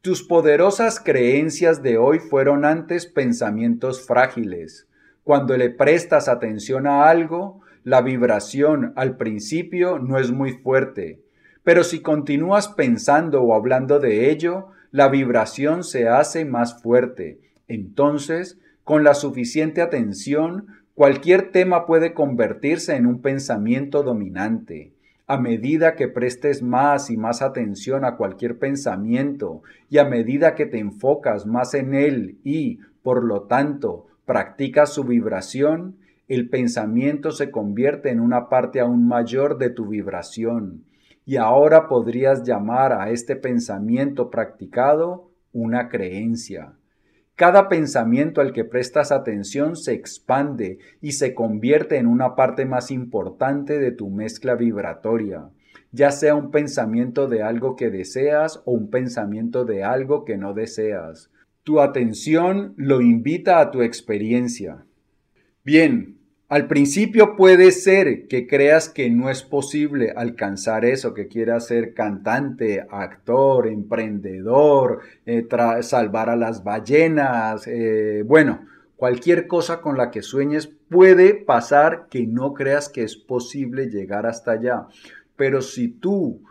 Tus 0.00 0.24
poderosas 0.24 0.98
creencias 0.98 1.84
de 1.84 1.98
hoy 1.98 2.18
fueron 2.18 2.64
antes 2.64 3.06
pensamientos 3.06 4.04
frágiles. 4.04 4.88
Cuando 5.22 5.56
le 5.56 5.70
prestas 5.70 6.28
atención 6.28 6.88
a 6.88 7.08
algo, 7.08 7.60
la 7.84 8.02
vibración 8.02 8.92
al 8.96 9.16
principio 9.16 10.00
no 10.00 10.18
es 10.18 10.32
muy 10.32 10.50
fuerte 10.50 11.21
pero 11.64 11.84
si 11.84 12.00
continúas 12.00 12.68
pensando 12.68 13.42
o 13.42 13.54
hablando 13.54 14.00
de 14.00 14.30
ello, 14.30 14.68
la 14.90 15.08
vibración 15.08 15.84
se 15.84 16.08
hace 16.08 16.44
más 16.44 16.82
fuerte. 16.82 17.40
Entonces, 17.68 18.58
con 18.84 19.04
la 19.04 19.14
suficiente 19.14 19.80
atención, 19.80 20.66
cualquier 20.94 21.52
tema 21.52 21.86
puede 21.86 22.14
convertirse 22.14 22.96
en 22.96 23.06
un 23.06 23.22
pensamiento 23.22 24.02
dominante. 24.02 24.92
A 25.28 25.38
medida 25.38 25.94
que 25.94 26.08
prestes 26.08 26.62
más 26.62 27.10
y 27.10 27.16
más 27.16 27.42
atención 27.42 28.04
a 28.04 28.16
cualquier 28.16 28.58
pensamiento 28.58 29.62
y 29.88 29.98
a 29.98 30.04
medida 30.04 30.56
que 30.56 30.66
te 30.66 30.78
enfocas 30.78 31.46
más 31.46 31.74
en 31.74 31.94
él 31.94 32.38
y, 32.42 32.80
por 33.02 33.22
lo 33.22 33.42
tanto, 33.42 34.06
practicas 34.26 34.92
su 34.92 35.04
vibración, 35.04 35.96
el 36.26 36.48
pensamiento 36.48 37.30
se 37.30 37.50
convierte 37.50 38.10
en 38.10 38.20
una 38.20 38.48
parte 38.48 38.80
aún 38.80 39.06
mayor 39.06 39.58
de 39.58 39.70
tu 39.70 39.86
vibración 39.86 40.84
y 41.24 41.36
ahora 41.36 41.88
podrías 41.88 42.42
llamar 42.42 42.92
a 42.92 43.10
este 43.10 43.36
pensamiento 43.36 44.30
practicado 44.30 45.30
una 45.52 45.88
creencia. 45.88 46.74
Cada 47.34 47.68
pensamiento 47.68 48.40
al 48.40 48.52
que 48.52 48.64
prestas 48.64 49.10
atención 49.10 49.76
se 49.76 49.94
expande 49.94 50.78
y 51.00 51.12
se 51.12 51.34
convierte 51.34 51.96
en 51.96 52.06
una 52.06 52.34
parte 52.34 52.66
más 52.66 52.90
importante 52.90 53.78
de 53.78 53.90
tu 53.90 54.10
mezcla 54.10 54.54
vibratoria, 54.54 55.48
ya 55.92 56.10
sea 56.10 56.34
un 56.34 56.50
pensamiento 56.50 57.28
de 57.28 57.42
algo 57.42 57.74
que 57.74 57.90
deseas 57.90 58.62
o 58.64 58.72
un 58.72 58.90
pensamiento 58.90 59.64
de 59.64 59.82
algo 59.82 60.24
que 60.24 60.36
no 60.36 60.52
deseas. 60.52 61.30
Tu 61.62 61.80
atención 61.80 62.74
lo 62.76 63.00
invita 63.00 63.60
a 63.60 63.70
tu 63.70 63.82
experiencia. 63.82 64.84
Bien, 65.64 66.18
al 66.52 66.66
principio 66.66 67.34
puede 67.34 67.70
ser 67.70 68.28
que 68.28 68.46
creas 68.46 68.90
que 68.90 69.08
no 69.08 69.30
es 69.30 69.42
posible 69.42 70.12
alcanzar 70.14 70.84
eso, 70.84 71.14
que 71.14 71.26
quieras 71.26 71.68
ser 71.68 71.94
cantante, 71.94 72.86
actor, 72.90 73.66
emprendedor, 73.66 75.00
eh, 75.24 75.48
salvar 75.80 76.28
a 76.28 76.36
las 76.36 76.62
ballenas, 76.62 77.66
eh, 77.66 78.22
bueno, 78.26 78.66
cualquier 78.96 79.46
cosa 79.46 79.80
con 79.80 79.96
la 79.96 80.10
que 80.10 80.20
sueñes 80.20 80.66
puede 80.90 81.32
pasar 81.32 82.08
que 82.10 82.26
no 82.26 82.52
creas 82.52 82.90
que 82.90 83.02
es 83.02 83.16
posible 83.16 83.86
llegar 83.86 84.26
hasta 84.26 84.50
allá. 84.50 84.88
Pero 85.36 85.62
si 85.62 85.88
tú, 85.88 86.42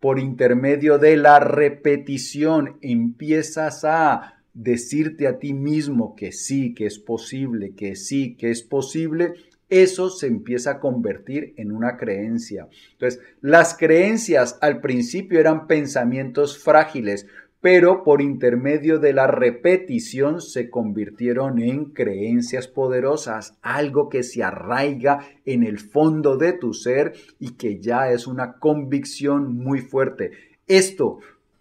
por 0.00 0.18
intermedio 0.18 0.98
de 0.98 1.16
la 1.16 1.40
repetición, 1.40 2.76
empiezas 2.82 3.86
a 3.86 4.35
decirte 4.56 5.26
a 5.26 5.38
ti 5.38 5.52
mismo 5.52 6.16
que 6.16 6.32
sí, 6.32 6.74
que 6.74 6.86
es 6.86 6.98
posible, 6.98 7.74
que 7.76 7.94
sí, 7.94 8.36
que 8.36 8.50
es 8.50 8.62
posible, 8.62 9.34
eso 9.68 10.08
se 10.08 10.28
empieza 10.28 10.72
a 10.72 10.80
convertir 10.80 11.52
en 11.56 11.72
una 11.72 11.96
creencia. 11.98 12.68
Entonces, 12.92 13.20
las 13.42 13.76
creencias 13.76 14.58
al 14.62 14.80
principio 14.80 15.38
eran 15.38 15.66
pensamientos 15.66 16.58
frágiles, 16.58 17.26
pero 17.60 18.02
por 18.02 18.22
intermedio 18.22 18.98
de 18.98 19.12
la 19.12 19.26
repetición 19.26 20.40
se 20.40 20.70
convirtieron 20.70 21.60
en 21.60 21.86
creencias 21.86 22.66
poderosas, 22.66 23.58
algo 23.60 24.08
que 24.08 24.22
se 24.22 24.42
arraiga 24.42 25.26
en 25.44 25.64
el 25.64 25.78
fondo 25.80 26.38
de 26.38 26.52
tu 26.52 26.72
ser 26.72 27.12
y 27.38 27.52
que 27.54 27.78
ya 27.80 28.10
es 28.10 28.26
una 28.26 28.54
convicción 28.54 29.56
muy 29.56 29.80
fuerte. 29.80 30.30
Esto 30.66 31.18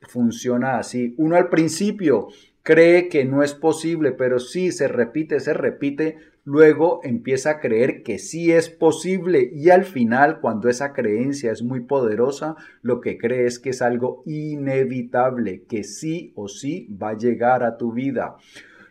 funciona 0.08 0.78
así. 0.78 1.14
Uno 1.18 1.36
al 1.36 1.50
principio 1.50 2.28
cree 2.66 3.10
que 3.10 3.26
no 3.26 3.44
es 3.44 3.54
posible, 3.54 4.12
pero 4.12 4.40
sí 4.40 4.72
se 4.72 4.88
repite, 4.88 5.40
se 5.40 5.54
repite, 5.54 6.18
luego 6.44 7.00
empieza 7.04 7.52
a 7.52 7.60
creer 7.60 8.02
que 8.02 8.18
sí 8.18 8.52
es 8.52 8.70
posible 8.70 9.52
y 9.54 9.70
al 9.70 9.86
final, 9.86 10.40
cuando 10.42 10.68
esa 10.68 10.92
creencia 10.92 11.52
es 11.52 11.62
muy 11.62 11.82
poderosa, 11.82 12.56
lo 12.82 13.02
que 13.02 13.20
cree 13.20 13.46
es 13.46 13.60
que 13.60 13.70
es 13.70 13.84
algo 13.84 14.24
inevitable, 14.26 15.64
que 15.70 15.84
sí 15.84 16.34
o 16.36 16.48
sí 16.48 16.90
va 16.92 17.10
a 17.10 17.18
llegar 17.18 17.64
a 17.64 17.78
tu 17.78 17.94
vida. 17.94 18.36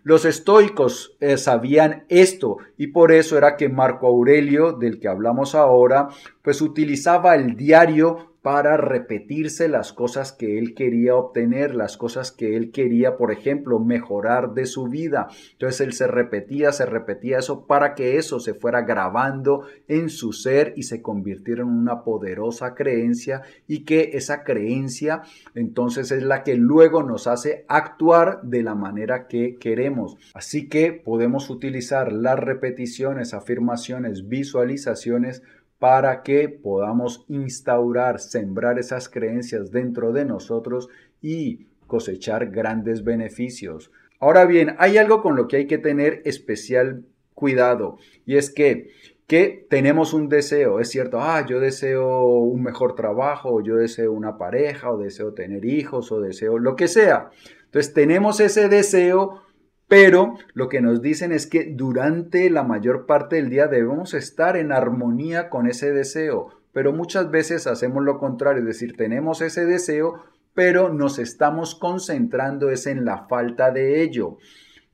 Los 0.05 0.25
estoicos 0.25 1.17
eh, 1.19 1.37
sabían 1.37 2.05
esto 2.09 2.59
y 2.77 2.89
por 2.89 3.11
eso 3.11 3.37
era 3.37 3.57
que 3.57 3.69
Marco 3.69 4.07
Aurelio, 4.07 4.73
del 4.73 5.01
que 5.01 5.09
hablamos 5.09 5.57
ahora, 5.57 6.11
pues 6.43 6.63
utilizaba 6.63 7.35
el 7.35 7.57
diario 7.57 8.34
para 8.45 8.77
repetirse 8.77 9.69
las 9.69 9.95
cosas 9.95 10.31
que 10.31 10.59
él 10.59 10.75
quería 10.75 11.17
obtener, 11.17 11.75
las 11.75 11.97
cosas 11.97 12.31
que 12.31 12.59
él 12.59 12.73
quería, 12.73 13.17
por 13.17 13.33
ejemplo, 13.33 13.79
mejorar 13.79 14.53
de 14.53 14.67
su 14.67 14.87
vida. 14.87 15.29
Entonces 15.53 15.81
él 15.81 15.95
se 15.95 16.07
repetía, 16.07 16.71
se 16.71 16.85
repetía 16.85 17.39
eso 17.39 17.67
para 17.67 17.95
que 17.95 18.19
eso 18.19 18.41
se 18.41 18.53
fuera 18.53 18.83
grabando 18.83 19.63
en 19.89 20.11
su 20.11 20.35
ser 20.35 20.75
y 20.77 20.83
se 20.83 21.01
convirtiera 21.01 21.63
en 21.63 21.71
una 21.71 22.05
poderosa 22.05 22.75
creencia 22.75 23.41
y 23.67 23.87
que 23.87 24.11
esa 24.13 24.45
creencia 24.45 25.23
entonces 25.55 26.11
es 26.11 26.23
la 26.23 26.45
que 26.45 26.57
luego 26.57 27.03
nos 27.03 27.27
hace 27.27 27.65
actuar 27.67 28.43
de 28.43 28.63
la 28.63 28.75
manera 28.75 29.27
que 29.27 29.57
queremos. 29.57 30.19
Así 30.35 30.69
que 30.69 30.93
podemos 30.93 31.49
utilizar 31.49 32.13
las 32.13 32.39
repeticiones, 32.39 33.33
afirmaciones, 33.33 34.29
visualizaciones 34.29 35.43
para 35.85 36.23
que 36.23 36.49
podamos 36.49 37.27
instaurar, 37.29 38.19
sembrar 38.19 38.79
esas 38.79 39.11
creencias 39.11 39.71
dentro 39.71 40.13
de 40.15 40.25
nosotros 40.25 40.89
y 41.21 41.67
cosechar 41.87 42.47
grandes 42.47 43.05
beneficios. 43.05 43.91
Ahora 44.19 44.47
bien, 44.47 44.77
hay 44.79 44.97
algo 44.97 45.21
con 45.21 45.37
lo 45.37 45.47
que 45.47 45.59
hay 45.59 45.67
que 45.67 45.77
tener 45.77 46.23
especial 46.25 47.05
cuidado 47.35 47.99
y 48.25 48.37
es 48.39 48.49
que 48.49 48.93
que 49.27 49.67
tenemos 49.69 50.15
un 50.15 50.31
deseo, 50.31 50.81
es 50.81 50.89
cierto, 50.89 51.21
ah, 51.21 51.45
yo 51.47 51.61
deseo 51.61 52.29
un 52.29 52.63
mejor 52.63 52.95
trabajo, 52.95 53.61
yo 53.61 53.77
deseo 53.77 54.11
una 54.13 54.39
pareja, 54.39 54.91
o 54.91 54.97
deseo 54.97 55.35
tener 55.35 55.67
hijos, 55.67 56.11
o 56.13 56.21
deseo 56.21 56.59
lo 56.59 56.77
que 56.77 56.89
sea. 56.89 57.29
Entonces 57.67 57.93
tenemos 57.93 58.41
ese 58.41 58.71
deseo, 58.71 59.43
pero 59.89 60.35
lo 60.55 60.69
que 60.69 60.81
nos 60.81 61.03
dicen 61.03 61.33
es 61.33 61.47
que 61.47 61.73
durante 61.75 62.49
la 62.51 62.63
mayor 62.63 63.07
parte 63.07 63.37
del 63.37 63.51
día 63.51 63.67
debemos 63.67 64.15
estar 64.15 64.57
en 64.57 64.73
armonía 64.73 65.51
con 65.51 65.67
ese 65.67 65.93
deseo. 65.93 66.49
Pero 66.73 66.93
muchas 66.93 67.31
veces 67.31 67.67
hacemos 67.67 68.03
lo 68.03 68.19
contrario, 68.19 68.61
es 68.63 68.67
decir, 68.67 68.97
tenemos 68.97 69.41
ese 69.41 69.65
deseo, 69.65 70.15
pero 70.55 70.93
nos 70.93 71.19
estamos 71.19 71.75
concentrando 71.75 72.69
en 72.71 73.05
la 73.05 73.27
falta 73.29 73.71
de 73.71 74.03
ello. 74.03 74.39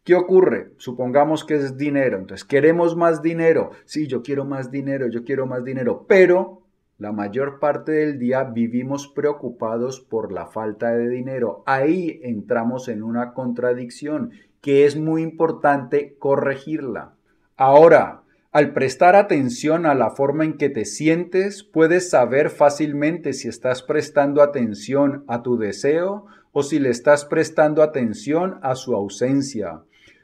¿Qué 0.05 0.15
ocurre? 0.15 0.73
Supongamos 0.79 1.45
que 1.45 1.55
es 1.55 1.77
dinero, 1.77 2.19
entonces 2.19 2.45
queremos 2.45 2.97
más 2.97 3.23
dinero. 3.23 3.71
Sí, 3.85 4.07
yo 4.07 4.23
quiero 4.23 4.45
más 4.45 4.71
dinero, 4.71 5.09
yo 5.09 5.25
quiero 5.25 5.47
más 5.47 5.65
dinero, 5.65 6.05
pero 6.09 6.63
la 6.99 7.13
mayor 7.13 7.61
parte 7.61 7.93
del 7.93 8.19
día 8.19 8.45
vivimos 8.45 9.09
preocupados 9.09 10.01
por 10.01 10.33
la 10.33 10.47
falta 10.47 10.91
de 10.91 11.09
dinero. 11.09 11.63
Ahí 11.65 12.21
entramos 12.23 12.89
en 12.89 13.03
una 13.03 13.33
contradicción 13.33 14.33
que 14.61 14.85
es 14.85 14.97
muy 14.97 15.23
importante 15.23 16.17
corregirla. 16.19 17.15
Ahora, 17.57 18.23
al 18.53 18.73
prestar 18.73 19.15
atención 19.15 19.87
a 19.87 19.95
la 19.95 20.11
forma 20.11 20.45
en 20.45 20.55
que 20.55 20.69
te 20.69 20.85
sientes, 20.85 21.63
puedes 21.63 22.11
saber 22.11 22.51
fácilmente 22.51 23.33
si 23.33 23.49
estás 23.49 23.83
prestando 23.83 24.43
atención 24.43 25.25
a 25.29 25.43
tu 25.43 25.57
deseo 25.57 26.27
o 26.53 26.63
si 26.65 26.81
le 26.81 26.91
estás 26.91 27.25
prestando 27.25 27.83
atención 27.83 28.59
a 28.63 28.75
su 28.75 28.95
ausencia. 28.95 29.83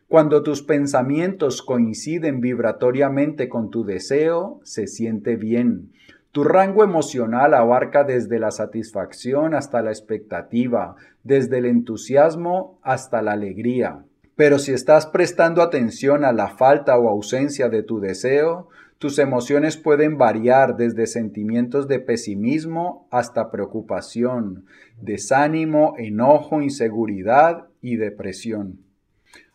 Cuando 0.08 0.42
tus 0.42 0.62
pensamientos 0.62 1.62
coinciden 1.62 2.40
vibratoriamente 2.40 3.48
con 3.48 3.70
tu 3.70 3.84
deseo, 3.84 4.60
se 4.64 4.86
siente 4.86 5.36
bien. 5.36 5.92
Tu 6.32 6.44
rango 6.44 6.84
emocional 6.84 7.54
abarca 7.54 8.04
desde 8.04 8.38
la 8.38 8.50
satisfacción 8.50 9.54
hasta 9.54 9.82
la 9.82 9.90
expectativa, 9.90 10.96
desde 11.22 11.58
el 11.58 11.66
entusiasmo 11.66 12.78
hasta 12.82 13.22
la 13.22 13.32
alegría. 13.32 14.04
Pero 14.36 14.58
si 14.58 14.72
estás 14.72 15.06
prestando 15.06 15.62
atención 15.62 16.22
a 16.24 16.32
la 16.32 16.48
falta 16.48 16.98
o 16.98 17.08
ausencia 17.08 17.70
de 17.70 17.82
tu 17.82 18.00
deseo, 18.00 18.68
tus 18.98 19.18
emociones 19.18 19.78
pueden 19.78 20.18
variar 20.18 20.76
desde 20.76 21.06
sentimientos 21.06 21.88
de 21.88 22.00
pesimismo 22.00 23.08
hasta 23.10 23.50
preocupación, 23.50 24.66
desánimo, 25.00 25.94
enojo, 25.98 26.60
inseguridad 26.60 27.66
y 27.80 27.96
depresión. 27.96 28.80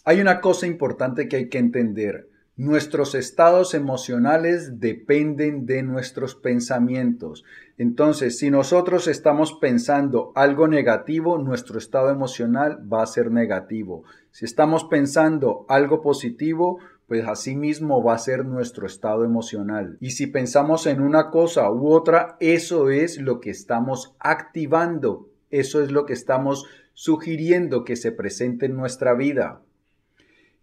Hay 0.03 0.19
una 0.19 0.41
cosa 0.41 0.65
importante 0.65 1.27
que 1.27 1.37
hay 1.37 1.49
que 1.49 1.59
entender. 1.59 2.30
Nuestros 2.61 3.15
estados 3.15 3.73
emocionales 3.73 4.79
dependen 4.79 5.65
de 5.65 5.81
nuestros 5.81 6.35
pensamientos. 6.35 7.43
Entonces, 7.79 8.37
si 8.37 8.51
nosotros 8.51 9.07
estamos 9.07 9.53
pensando 9.53 10.31
algo 10.35 10.67
negativo, 10.67 11.39
nuestro 11.39 11.79
estado 11.79 12.11
emocional 12.11 12.77
va 12.87 13.01
a 13.01 13.07
ser 13.07 13.31
negativo. 13.31 14.03
Si 14.29 14.45
estamos 14.45 14.83
pensando 14.83 15.65
algo 15.69 16.03
positivo, 16.03 16.77
pues 17.07 17.27
así 17.27 17.55
mismo 17.55 18.03
va 18.03 18.13
a 18.13 18.19
ser 18.19 18.45
nuestro 18.45 18.85
estado 18.85 19.23
emocional. 19.23 19.97
Y 19.99 20.11
si 20.11 20.27
pensamos 20.27 20.85
en 20.85 21.01
una 21.01 21.31
cosa 21.31 21.71
u 21.71 21.87
otra, 21.91 22.37
eso 22.39 22.91
es 22.91 23.19
lo 23.19 23.39
que 23.39 23.49
estamos 23.49 24.13
activando, 24.19 25.31
eso 25.49 25.81
es 25.81 25.91
lo 25.91 26.05
que 26.05 26.13
estamos 26.13 26.67
sugiriendo 26.93 27.85
que 27.85 27.95
se 27.95 28.11
presente 28.11 28.67
en 28.67 28.75
nuestra 28.75 29.15
vida. 29.15 29.61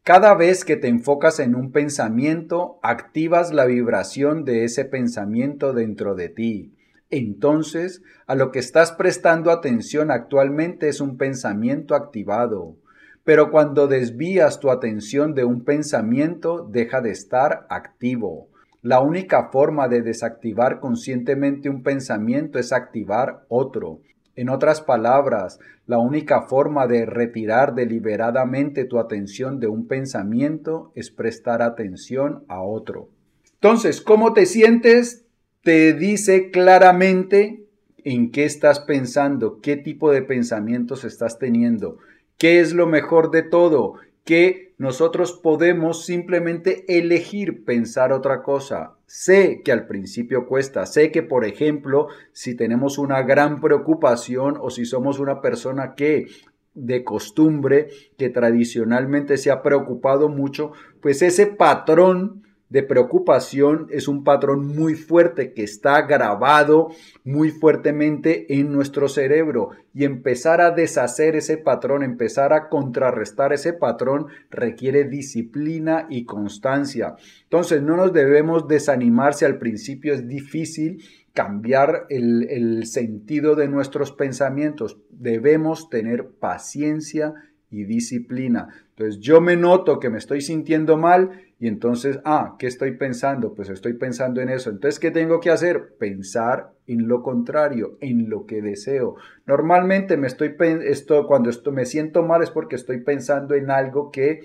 Cada 0.08 0.34
vez 0.34 0.64
que 0.64 0.78
te 0.78 0.88
enfocas 0.88 1.38
en 1.38 1.54
un 1.54 1.70
pensamiento, 1.70 2.78
activas 2.82 3.52
la 3.52 3.66
vibración 3.66 4.46
de 4.46 4.64
ese 4.64 4.86
pensamiento 4.86 5.74
dentro 5.74 6.14
de 6.14 6.30
ti. 6.30 6.72
Entonces, 7.10 8.00
a 8.26 8.34
lo 8.34 8.50
que 8.50 8.58
estás 8.58 8.90
prestando 8.92 9.50
atención 9.50 10.10
actualmente 10.10 10.88
es 10.88 11.02
un 11.02 11.18
pensamiento 11.18 11.94
activado. 11.94 12.74
Pero 13.22 13.50
cuando 13.50 13.86
desvías 13.86 14.60
tu 14.60 14.70
atención 14.70 15.34
de 15.34 15.44
un 15.44 15.62
pensamiento, 15.62 16.66
deja 16.66 17.02
de 17.02 17.10
estar 17.10 17.66
activo. 17.68 18.48
La 18.80 19.00
única 19.00 19.50
forma 19.50 19.88
de 19.88 20.00
desactivar 20.00 20.80
conscientemente 20.80 21.68
un 21.68 21.82
pensamiento 21.82 22.58
es 22.58 22.72
activar 22.72 23.44
otro. 23.48 24.00
En 24.38 24.50
otras 24.50 24.80
palabras, 24.80 25.58
la 25.84 25.98
única 25.98 26.42
forma 26.42 26.86
de 26.86 27.06
retirar 27.06 27.74
deliberadamente 27.74 28.84
tu 28.84 29.00
atención 29.00 29.58
de 29.58 29.66
un 29.66 29.88
pensamiento 29.88 30.92
es 30.94 31.10
prestar 31.10 31.60
atención 31.60 32.44
a 32.46 32.62
otro. 32.62 33.08
Entonces, 33.54 34.00
¿cómo 34.00 34.34
te 34.34 34.46
sientes? 34.46 35.24
Te 35.64 35.92
dice 35.92 36.52
claramente 36.52 37.64
en 38.04 38.30
qué 38.30 38.44
estás 38.44 38.78
pensando, 38.78 39.60
qué 39.60 39.76
tipo 39.76 40.12
de 40.12 40.22
pensamientos 40.22 41.02
estás 41.02 41.40
teniendo, 41.40 41.98
qué 42.36 42.60
es 42.60 42.74
lo 42.74 42.86
mejor 42.86 43.32
de 43.32 43.42
todo, 43.42 43.94
que 44.22 44.67
nosotros 44.78 45.32
podemos 45.32 46.06
simplemente 46.06 46.84
elegir 46.86 47.64
pensar 47.64 48.12
otra 48.12 48.42
cosa. 48.42 48.94
Sé 49.06 49.60
que 49.64 49.72
al 49.72 49.86
principio 49.86 50.46
cuesta, 50.46 50.86
sé 50.86 51.10
que 51.10 51.22
por 51.24 51.44
ejemplo, 51.44 52.06
si 52.32 52.54
tenemos 52.54 52.96
una 52.96 53.22
gran 53.22 53.60
preocupación 53.60 54.56
o 54.60 54.70
si 54.70 54.84
somos 54.84 55.18
una 55.18 55.40
persona 55.40 55.94
que 55.96 56.28
de 56.74 57.02
costumbre, 57.02 57.88
que 58.16 58.28
tradicionalmente 58.28 59.36
se 59.36 59.50
ha 59.50 59.62
preocupado 59.62 60.28
mucho, 60.28 60.70
pues 61.00 61.22
ese 61.22 61.46
patrón 61.46 62.44
de 62.70 62.82
preocupación 62.82 63.86
es 63.90 64.08
un 64.08 64.24
patrón 64.24 64.66
muy 64.66 64.94
fuerte 64.94 65.52
que 65.52 65.62
está 65.62 66.02
grabado 66.02 66.88
muy 67.24 67.50
fuertemente 67.50 68.58
en 68.58 68.72
nuestro 68.72 69.08
cerebro 69.08 69.70
y 69.94 70.04
empezar 70.04 70.60
a 70.60 70.70
deshacer 70.70 71.34
ese 71.36 71.56
patrón, 71.56 72.02
empezar 72.02 72.52
a 72.52 72.68
contrarrestar 72.68 73.52
ese 73.52 73.72
patrón 73.72 74.26
requiere 74.50 75.04
disciplina 75.04 76.06
y 76.10 76.24
constancia. 76.24 77.16
Entonces 77.44 77.82
no 77.82 77.96
nos 77.96 78.12
debemos 78.12 78.68
desanimar 78.68 79.34
si 79.34 79.44
al 79.44 79.58
principio 79.58 80.12
es 80.12 80.28
difícil 80.28 81.02
cambiar 81.32 82.06
el, 82.10 82.48
el 82.50 82.86
sentido 82.86 83.54
de 83.54 83.68
nuestros 83.68 84.12
pensamientos. 84.12 84.98
Debemos 85.10 85.88
tener 85.88 86.28
paciencia 86.38 87.34
y 87.70 87.84
disciplina. 87.84 88.68
Entonces 88.90 89.20
yo 89.20 89.40
me 89.40 89.56
noto 89.56 90.00
que 90.00 90.10
me 90.10 90.18
estoy 90.18 90.40
sintiendo 90.40 90.96
mal 90.96 91.30
y 91.60 91.66
entonces, 91.66 92.20
ah, 92.24 92.54
¿qué 92.58 92.68
estoy 92.68 92.92
pensando? 92.92 93.52
Pues 93.52 93.68
estoy 93.68 93.94
pensando 93.94 94.40
en 94.40 94.48
eso. 94.48 94.70
Entonces, 94.70 95.00
¿qué 95.00 95.10
tengo 95.10 95.40
que 95.40 95.50
hacer? 95.50 95.96
Pensar 95.98 96.72
en 96.86 97.08
lo 97.08 97.22
contrario, 97.22 97.98
en 98.00 98.30
lo 98.30 98.46
que 98.46 98.62
deseo. 98.62 99.16
Normalmente 99.44 100.16
me 100.16 100.28
estoy 100.28 100.54
esto, 100.84 101.26
cuando 101.26 101.50
esto, 101.50 101.72
me 101.72 101.84
siento 101.84 102.22
mal 102.22 102.42
es 102.44 102.50
porque 102.50 102.76
estoy 102.76 103.00
pensando 103.00 103.56
en 103.56 103.72
algo 103.72 104.12
que 104.12 104.40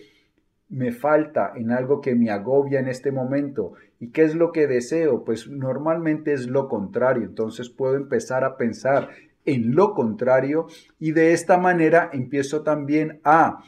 me 0.70 0.92
falta, 0.92 1.54
en 1.56 1.70
algo 1.70 2.02
que 2.02 2.16
me 2.16 2.32
agobia 2.32 2.80
en 2.80 2.88
este 2.88 3.12
momento. 3.12 3.74
¿Y 4.00 4.10
qué 4.10 4.24
es 4.24 4.34
lo 4.34 4.52
que 4.52 4.66
deseo? 4.66 5.24
Pues 5.24 5.48
normalmente 5.48 6.34
es 6.34 6.48
lo 6.48 6.68
contrario. 6.68 7.26
Entonces 7.26 7.70
puedo 7.70 7.96
empezar 7.96 8.44
a 8.44 8.58
pensar 8.58 9.10
en 9.46 9.76
lo 9.76 9.94
contrario 9.94 10.66
y 11.00 11.12
de 11.12 11.34
esta 11.34 11.60
manera 11.60 12.10
empiezo 12.12 12.64
también 12.64 13.20
a 13.24 13.60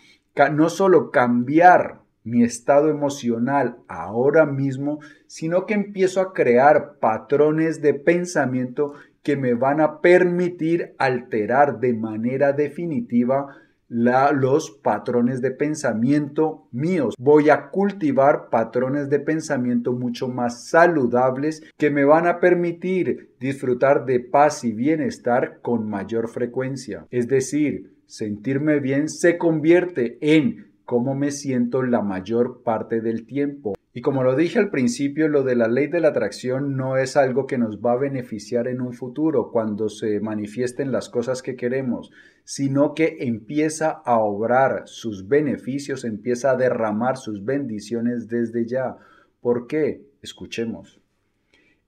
no 0.52 0.70
solo 0.70 1.12
cambiar 1.12 2.05
mi 2.26 2.44
estado 2.44 2.90
emocional 2.90 3.78
ahora 3.88 4.46
mismo, 4.46 5.00
sino 5.28 5.66
que 5.66 5.76
empiezo 5.76 6.20
a 6.20 6.34
crear 6.34 6.96
patrones 7.00 7.82
de 7.82 7.94
pensamiento 7.94 8.94
que 9.24 9.38
me 9.38 9.54
van 9.54 9.80
a 9.80 10.02
permitir 10.02 10.94
alterar 10.98 11.80
de 11.80 11.94
manera 11.94 12.52
definitiva 12.52 13.56
los 13.88 14.72
patrones 14.72 15.42
de 15.42 15.52
pensamiento 15.52 16.68
míos. 16.72 17.16
Voy 17.18 17.50
a 17.50 17.70
cultivar 17.70 18.50
patrones 18.50 19.10
de 19.10 19.20
pensamiento 19.20 19.94
mucho 19.94 20.28
más 20.28 20.68
saludables 20.68 21.64
que 21.78 21.92
me 21.92 22.04
van 22.04 22.28
a 22.28 22.40
permitir 22.40 23.36
disfrutar 23.40 24.06
de 24.06 24.20
paz 24.20 24.64
y 24.64 24.74
bienestar 24.74 25.60
con 25.62 25.88
mayor 25.88 26.28
frecuencia. 26.30 27.06
Es 27.12 27.28
decir, 27.28 27.96
sentirme 28.08 28.80
bien 28.80 29.10
se 29.10 29.38
convierte 29.38 30.18
en 30.22 30.75
cómo 30.86 31.15
me 31.15 31.32
siento 31.32 31.84
la 31.84 32.02
mayor 32.02 32.62
parte 32.63 33.02
del 33.02 33.26
tiempo. 33.26 33.76
Y 33.93 34.02
como 34.02 34.24
lo 34.24 34.36
dije 34.36 34.60
al 34.60 34.69
principio, 34.69 35.28
lo 35.28 35.43
de 35.43 35.56
la 35.56 35.67
ley 35.67 35.88
de 35.88 36.00
la 36.00 36.10
atracción 36.10 36.76
no 36.76 36.98
es 36.98 37.17
algo 37.17 37.48
que 37.48 37.58
nos 37.58 37.80
va 37.80 37.93
a 37.93 37.98
beneficiar 37.98 38.67
en 38.67 38.82
un 38.82 38.93
futuro 38.93 39.52
cuando 39.52 39.89
se 39.89 40.19
manifiesten 40.19 40.91
las 40.91 41.10
cosas 41.10 41.41
que 41.41 41.56
queremos, 41.56 42.12
sino 42.43 42.93
que 42.93 43.17
empieza 43.21 43.89
a 43.89 44.19
obrar 44.19 44.84
sus 44.86 45.28
beneficios, 45.28 46.04
empieza 46.04 46.52
a 46.52 46.58
derramar 46.58 47.17
sus 47.17 47.45
bendiciones 47.45 48.28
desde 48.28 48.65
ya. 48.65 48.98
¿Por 49.41 49.67
qué? 49.67 50.06
Escuchemos. 50.21 51.00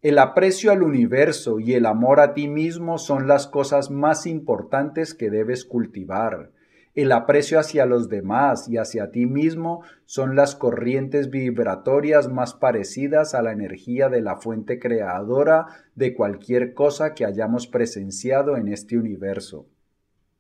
El 0.02 0.20
aprecio 0.20 0.72
al 0.72 0.84
universo 0.84 1.60
y 1.60 1.74
el 1.74 1.86
amor 1.86 2.20
a 2.22 2.34
ti 2.34 2.48
mismo 2.48 3.00
son 3.00 3.28
las 3.28 3.48
cosas 3.48 3.92
más 3.92 4.26
importantes 4.26 5.14
que 5.14 5.30
debes 5.30 5.66
cultivar. 5.66 6.52
El 6.98 7.12
aprecio 7.12 7.60
hacia 7.60 7.86
los 7.86 8.10
demás 8.10 8.68
y 8.68 8.78
hacia 8.78 9.12
ti 9.12 9.28
mismo 9.28 9.84
son 10.08 10.36
las 10.36 10.56
corrientes 10.56 11.30
vibratorias 11.30 12.28
más 12.28 12.56
parecidas 12.56 13.36
a 13.36 13.44
la 13.44 13.52
energía 13.52 14.10
de 14.10 14.20
la 14.22 14.38
fuente 14.38 14.80
creadora 14.80 15.68
de 15.94 16.16
cualquier 16.16 16.74
cosa 16.74 17.14
que 17.14 17.24
hayamos 17.24 17.68
presenciado 17.68 18.58
en 18.58 18.68
este 18.68 18.98
universo. 18.98 19.68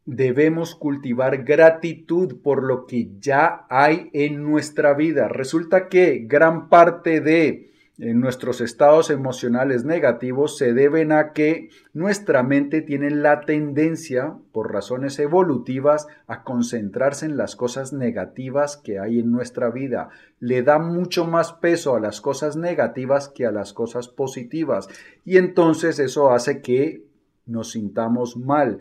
Debemos 0.06 0.74
cultivar 0.74 1.44
gratitud 1.44 2.42
por 2.42 2.64
lo 2.64 2.88
que 2.88 3.12
ya 3.20 3.68
hay 3.70 4.10
en 4.14 4.42
nuestra 4.42 4.96
vida. 4.96 5.28
Resulta 5.28 5.90
que 5.90 6.26
gran 6.28 6.70
parte 6.70 7.22
de 7.22 7.70
en 8.00 8.20
nuestros 8.20 8.62
estados 8.62 9.10
emocionales 9.10 9.84
negativos 9.84 10.56
se 10.58 10.74
deben 10.74 11.12
a 11.12 11.34
que 11.34 11.70
nuestra 11.94 12.44
mente 12.44 12.84
tiene 12.84 13.10
la 13.10 13.42
tendencia, 13.42 14.38
por 14.52 14.72
razones 14.72 15.18
evolutivas, 15.18 16.06
a 16.28 16.44
concentrarse 16.44 17.26
en 17.26 17.38
las 17.38 17.56
cosas 17.56 17.94
negativas 17.94 18.78
que 18.78 19.00
hay 19.00 19.20
en 19.20 19.32
nuestra 19.32 19.72
vida. 19.72 20.10
Le 20.40 20.62
da 20.62 20.78
mucho 20.78 21.26
más 21.26 21.54
peso 21.54 21.96
a 21.96 22.00
las 22.00 22.22
cosas 22.22 22.56
negativas 22.56 23.30
que 23.30 23.48
a 23.48 23.52
las 23.52 23.74
cosas 23.74 24.08
positivas. 24.08 24.88
Y 25.26 25.38
entonces 25.38 25.98
eso 25.98 26.32
hace 26.32 26.62
que 26.62 27.04
nos 27.48 27.72
sintamos 27.72 28.38
mal. 28.38 28.78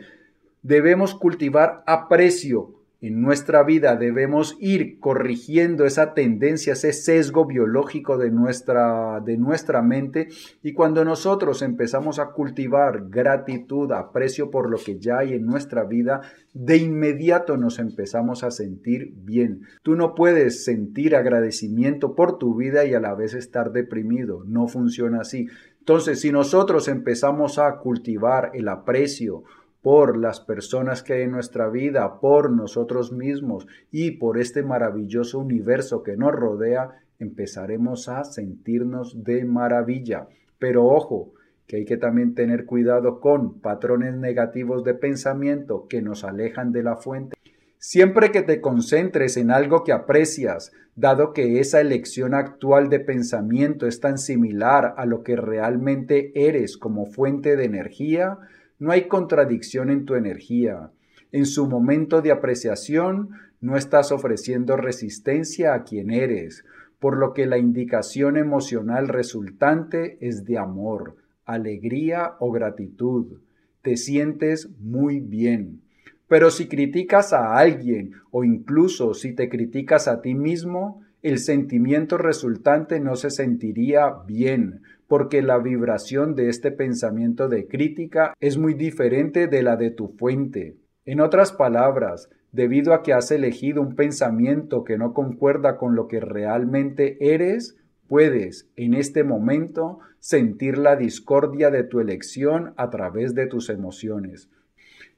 Debemos 0.61 1.15
cultivar 1.15 1.83
aprecio 1.87 2.76
en 3.01 3.21
nuestra 3.21 3.63
vida 3.63 3.95
debemos 3.97 4.57
ir 4.59 4.99
corrigiendo 5.01 5.85
esa 5.85 6.15
tendencia, 6.15 6.73
ese 6.73 6.95
sesgo 6.95 7.45
biológico 7.45 8.17
de 8.17 8.31
nuestra, 8.31 9.21
de 9.21 9.37
nuestra 9.37 9.83
mente 9.83 10.29
y 10.63 10.73
cuando 10.73 11.05
nosotros 11.05 11.61
empezamos 11.61 12.19
a 12.19 12.31
cultivar 12.31 13.09
gratitud, 13.11 13.93
aprecio 13.93 14.51
por 14.51 14.71
lo 14.71 14.79
que 14.79 14.99
ya 14.99 15.19
hay 15.19 15.35
en 15.35 15.45
nuestra 15.45 15.85
vida, 15.85 16.23
de 16.55 16.79
inmediato 16.79 17.59
nos 17.59 17.79
empezamos 17.79 18.43
a 18.43 18.51
sentir 18.51 19.13
bien. 19.15 19.63
Tú 19.83 19.95
no 19.95 20.15
puedes 20.15 20.65
sentir 20.65 21.15
agradecimiento 21.15 22.15
por 22.15 22.39
tu 22.39 22.55
vida 22.55 22.87
y 22.87 22.95
a 22.95 23.01
la 23.01 23.15
vez 23.15 23.35
estar 23.35 23.73
deprimido, 23.73 24.43
no 24.47 24.69
funciona 24.69 25.21
así. 25.21 25.49
Entonces, 25.81 26.21
si 26.21 26.33
nosotros 26.33 26.89
empezamos 26.89 27.59
a 27.59 27.77
cultivar 27.77 28.51
el 28.55 28.69
aprecio, 28.69 29.45
por 29.87 30.17
las 30.17 30.41
personas 30.41 31.05
que 31.05 31.13
hay 31.13 31.23
en 31.23 31.31
nuestra 31.31 31.69
vida, 31.69 32.19
por 32.19 32.51
nosotros 32.51 33.13
mismos 33.13 33.69
y 33.93 34.11
por 34.11 34.37
este 34.37 34.65
maravilloso 34.65 35.39
universo 35.39 36.03
que 36.03 36.17
nos 36.17 36.33
rodea, 36.33 37.05
empezaremos 37.21 38.09
a 38.09 38.25
sentirnos 38.25 39.23
de 39.23 39.45
maravilla. 39.45 40.27
Pero 40.59 40.87
ojo, 40.87 41.35
que 41.69 41.77
hay 41.77 41.85
que 41.85 41.99
también 41.99 42.35
tener 42.35 42.67
cuidado 42.67 43.21
con 43.21 43.61
patrones 43.61 44.17
negativos 44.17 44.83
de 44.83 44.95
pensamiento 44.95 45.87
que 45.89 46.03
nos 46.03 46.25
alejan 46.25 46.73
de 46.73 46.83
la 46.83 46.97
fuente. 46.97 47.37
Siempre 47.79 48.33
que 48.33 48.43
te 48.43 48.61
concentres 48.61 49.37
en 49.37 49.53
algo 49.53 49.85
que 49.85 49.93
aprecias, 49.93 50.73
dado 50.97 51.33
que 51.33 51.61
esa 51.61 51.81
elección 51.81 52.35
actual 52.35 52.89
de 52.89 52.99
pensamiento 52.99 53.87
es 53.87 54.01
tan 54.01 54.19
similar 54.19 54.95
a 54.97 55.07
lo 55.07 55.23
que 55.23 55.37
realmente 55.37 56.33
eres 56.35 56.77
como 56.77 57.07
fuente 57.07 57.55
de 57.55 57.67
energía, 57.67 58.41
no 58.79 58.93
hay 58.93 59.09
contradicción 59.09 59.91
en 59.91 60.05
tu 60.05 60.15
energía. 60.15 60.91
En 61.33 61.47
su 61.47 61.69
momento 61.69 62.23
de 62.23 62.31
apreciación, 62.31 63.31
no 63.61 63.77
estás 63.77 64.13
ofreciendo 64.13 64.77
resistencia 64.77 65.75
a 65.75 65.85
quien 65.85 66.11
eres, 66.11 66.65
por 66.99 67.17
lo 67.19 67.33
que 67.35 67.47
la 67.47 67.59
indicación 67.59 68.37
emocional 68.37 69.09
resultante 69.09 70.19
es 70.21 70.45
de 70.45 70.59
amor, 70.59 71.17
alegría 71.45 72.35
o 72.39 72.51
gratitud. 72.53 73.41
Te 73.83 73.97
sientes 73.97 74.71
muy 74.81 75.21
bien. 75.21 75.83
Pero 76.29 76.51
si 76.51 76.69
criticas 76.69 77.33
a 77.33 77.57
alguien 77.57 78.15
o 78.31 78.45
incluso 78.45 79.15
si 79.15 79.35
te 79.35 79.49
criticas 79.49 80.09
a 80.09 80.21
ti 80.21 80.35
mismo, 80.35 81.03
el 81.23 81.39
sentimiento 81.39 82.19
resultante 82.19 83.01
no 83.01 83.17
se 83.17 83.31
sentiría 83.31 84.13
bien, 84.27 84.83
porque 85.09 85.43
la 85.43 85.59
vibración 85.59 86.35
de 86.35 86.49
este 86.49 86.71
pensamiento 86.71 87.49
de 87.49 87.67
crítica 87.67 88.35
es 88.41 88.59
muy 88.59 88.75
diferente 88.75 89.47
de 89.47 89.63
la 89.63 89.77
de 89.77 89.91
tu 89.91 90.09
fuente. 90.09 90.77
En 91.05 91.21
otras 91.21 91.53
palabras, 91.53 92.29
debido 92.53 92.93
a 92.95 93.03
que 93.03 93.13
has 93.13 93.31
elegido 93.31 93.83
un 93.83 93.95
pensamiento 93.95 94.83
que 94.83 94.99
no 94.99 95.13
concuerda 95.13 95.77
con 95.77 95.95
lo 95.95 96.09
que 96.09 96.21
realmente 96.21 97.17
eres, 97.21 97.77
puedes 98.09 98.69
en 98.77 98.95
este 98.95 99.25
momento 99.25 100.01
sentir 100.19 100.79
la 100.79 100.97
discordia 100.97 101.71
de 101.71 101.85
tu 101.85 102.01
elección 102.01 102.75
a 102.77 102.91
través 102.91 103.35
de 103.35 103.47
tus 103.47 103.69
emociones. 103.69 104.51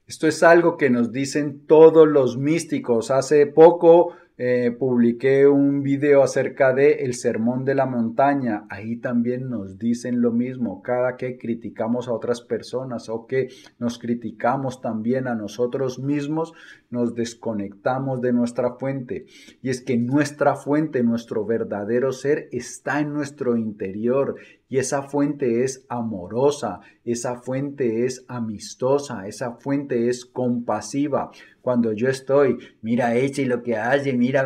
Esto 0.06 0.26
es 0.26 0.42
algo 0.42 0.76
que 0.76 0.90
nos 0.90 1.12
dicen 1.12 1.66
todos 1.66 2.08
los 2.08 2.38
místicos. 2.38 3.10
Hace 3.10 3.46
poco 3.46 4.14
eh, 4.40 4.70
publiqué 4.70 5.48
un 5.48 5.82
video 5.82 6.22
acerca 6.22 6.72
de 6.72 7.04
el 7.04 7.14
sermón 7.14 7.64
de 7.64 7.74
la 7.74 7.86
montaña. 7.86 8.66
Ahí 8.70 8.96
también 8.96 9.50
nos 9.50 9.80
dicen 9.80 10.22
lo 10.22 10.30
mismo. 10.30 10.80
Cada 10.80 11.16
que 11.16 11.36
criticamos 11.36 12.06
a 12.06 12.12
otras 12.12 12.40
personas 12.42 13.08
o 13.08 13.26
que 13.26 13.48
nos 13.80 13.98
criticamos 13.98 14.80
también 14.80 15.26
a 15.26 15.34
nosotros 15.34 15.98
mismos, 15.98 16.52
nos 16.88 17.16
desconectamos 17.16 18.20
de 18.20 18.32
nuestra 18.32 18.74
fuente. 18.74 19.26
Y 19.60 19.70
es 19.70 19.80
que 19.80 19.96
nuestra 19.96 20.54
fuente, 20.54 21.02
nuestro 21.02 21.44
verdadero 21.44 22.12
ser, 22.12 22.48
está 22.52 23.00
en 23.00 23.12
nuestro 23.12 23.56
interior. 23.56 24.36
Y 24.68 24.78
esa 24.78 25.02
fuente 25.02 25.64
es 25.64 25.84
amorosa, 25.88 26.80
esa 27.04 27.40
fuente 27.40 28.04
es 28.04 28.24
amistosa, 28.28 29.26
esa 29.26 29.52
fuente 29.52 30.10
es 30.10 30.26
compasiva. 30.26 31.30
Cuando 31.68 31.92
yo 31.92 32.08
estoy, 32.08 32.56
mira 32.80 33.14
ese 33.14 33.44
lo 33.44 33.62
que 33.62 33.76
hace, 33.76 34.14
mira 34.14 34.42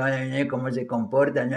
cómo 0.51 0.73
se 0.73 0.89
comporta, 0.89 1.49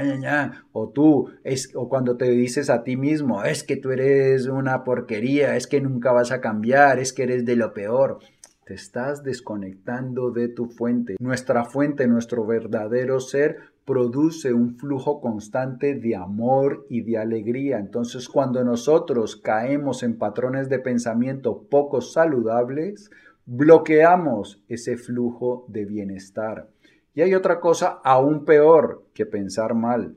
o 0.73 0.89
tú, 0.89 1.31
es, 1.43 1.71
o 1.73 1.89
cuando 1.89 2.17
te 2.17 2.29
dices 2.29 2.69
a 2.69 2.83
ti 2.83 2.97
mismo, 2.97 3.43
es 3.43 3.63
que 3.63 3.75
tú 3.75 3.89
eres 3.89 4.45
una 4.45 4.83
porquería, 4.83 5.55
es 5.55 5.65
que 5.65 5.81
nunca 5.81 6.11
vas 6.11 6.31
a 6.31 6.39
cambiar, 6.39 6.99
es 6.99 7.13
que 7.13 7.23
eres 7.23 7.45
de 7.45 7.55
lo 7.55 7.73
peor. 7.73 8.19
Te 8.63 8.75
estás 8.75 9.23
desconectando 9.23 10.29
de 10.29 10.49
tu 10.49 10.67
fuente. 10.67 11.15
Nuestra 11.19 11.63
fuente, 11.63 12.07
nuestro 12.07 12.45
verdadero 12.45 13.19
ser, 13.19 13.57
produce 13.85 14.53
un 14.53 14.77
flujo 14.77 15.19
constante 15.19 15.95
de 15.95 16.15
amor 16.15 16.85
y 16.91 17.01
de 17.01 17.17
alegría. 17.17 17.79
Entonces, 17.79 18.29
cuando 18.29 18.63
nosotros 18.63 19.35
caemos 19.35 20.03
en 20.03 20.19
patrones 20.19 20.69
de 20.69 20.77
pensamiento 20.77 21.63
poco 21.69 22.01
saludables, 22.01 23.09
bloqueamos 23.45 24.63
ese 24.67 24.97
flujo 24.97 25.65
de 25.67 25.85
bienestar. 25.85 26.67
Y 27.13 27.21
hay 27.21 27.35
otra 27.35 27.59
cosa 27.59 27.99
aún 28.03 28.43
peor 28.43 29.05
que 29.13 29.25
pensar 29.25 29.73
mal. 29.73 30.15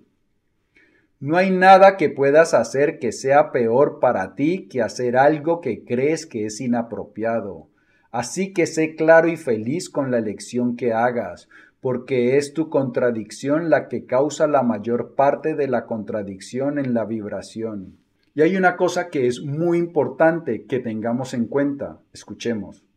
No 1.21 1.37
hay 1.37 1.51
nada 1.51 1.97
que 1.97 2.11
puedas 2.11 2.55
hacer 2.55 2.99
que 2.99 3.13
sea 3.13 3.51
peor 3.51 3.99
para 4.01 4.35
ti 4.35 4.69
que 4.69 4.83
hacer 4.83 5.17
algo 5.17 5.61
que 5.61 5.85
crees 5.85 6.27
que 6.27 6.47
es 6.47 6.61
inapropiado. 6.61 7.69
Así 8.11 8.53
que 8.53 8.67
sé 8.67 8.95
claro 8.95 9.29
y 9.29 9.37
feliz 9.37 9.91
con 9.91 10.11
la 10.11 10.19
elección 10.19 10.77
que 10.77 10.93
hagas, 10.93 11.49
porque 11.81 12.37
es 12.37 12.55
tu 12.55 12.71
contradicción 12.71 13.69
la 13.69 13.89
que 13.89 14.07
causa 14.07 14.47
la 14.47 14.63
mayor 14.63 15.15
parte 15.15 15.55
de 15.55 15.69
la 15.69 15.87
contradicción 15.87 16.79
en 16.79 16.95
la 16.95 17.05
vibración. 17.05 17.99
Y 18.35 18.43
hay 18.43 18.57
una 18.57 18.77
cosa 18.77 19.09
que 19.09 19.27
es 19.27 19.43
muy 19.43 19.79
importante 19.79 20.65
que 20.65 20.79
tengamos 20.79 21.35
en 21.35 21.47
cuenta. 21.47 21.99
Escuchemos. 22.13 22.88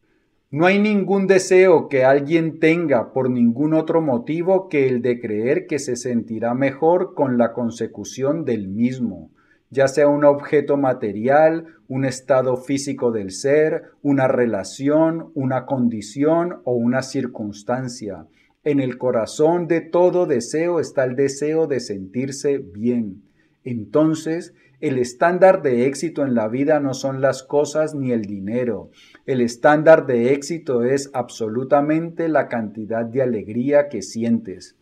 No 0.51 0.65
hay 0.65 0.79
ningún 0.79 1.27
deseo 1.27 1.87
que 1.89 2.03
alguien 2.03 2.59
tenga 2.59 3.13
por 3.13 3.29
ningún 3.29 3.73
otro 3.73 4.01
motivo 4.01 4.69
que 4.69 4.87
el 4.87 5.01
de 5.01 5.19
creer 5.19 5.65
que 5.65 5.79
se 5.79 5.95
sentirá 5.95 6.53
mejor 6.53 7.13
con 7.15 7.37
la 7.37 7.53
consecución 7.53 8.45
del 8.45 8.67
mismo 8.67 9.31
ya 9.71 9.87
sea 9.87 10.09
un 10.09 10.25
objeto 10.25 10.77
material, 10.77 11.65
un 11.87 12.03
estado 12.03 12.57
físico 12.57 13.11
del 13.11 13.31
ser, 13.31 13.83
una 14.01 14.27
relación, 14.27 15.31
una 15.33 15.65
condición 15.65 16.61
o 16.65 16.73
una 16.73 17.01
circunstancia. 17.01 18.27
En 18.65 18.81
el 18.81 18.97
corazón 18.97 19.67
de 19.67 19.79
todo 19.79 20.25
deseo 20.27 20.79
está 20.79 21.05
el 21.05 21.15
deseo 21.15 21.67
de 21.67 21.79
sentirse 21.79 22.57
bien. 22.57 23.23
Entonces, 23.63 24.53
el 24.81 24.97
estándar 24.97 25.61
de 25.61 25.85
éxito 25.85 26.25
en 26.25 26.35
la 26.35 26.47
vida 26.47 26.79
no 26.79 26.93
son 26.93 27.21
las 27.21 27.43
cosas 27.43 27.95
ni 27.95 28.11
el 28.11 28.23
dinero. 28.23 28.89
El 29.25 29.41
estándar 29.41 30.05
de 30.05 30.33
éxito 30.33 30.83
es 30.83 31.09
absolutamente 31.13 32.27
la 32.27 32.47
cantidad 32.47 33.05
de 33.05 33.21
alegría 33.21 33.87
que 33.87 34.01
sientes. 34.01 34.75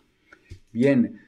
Bien, 0.71 1.19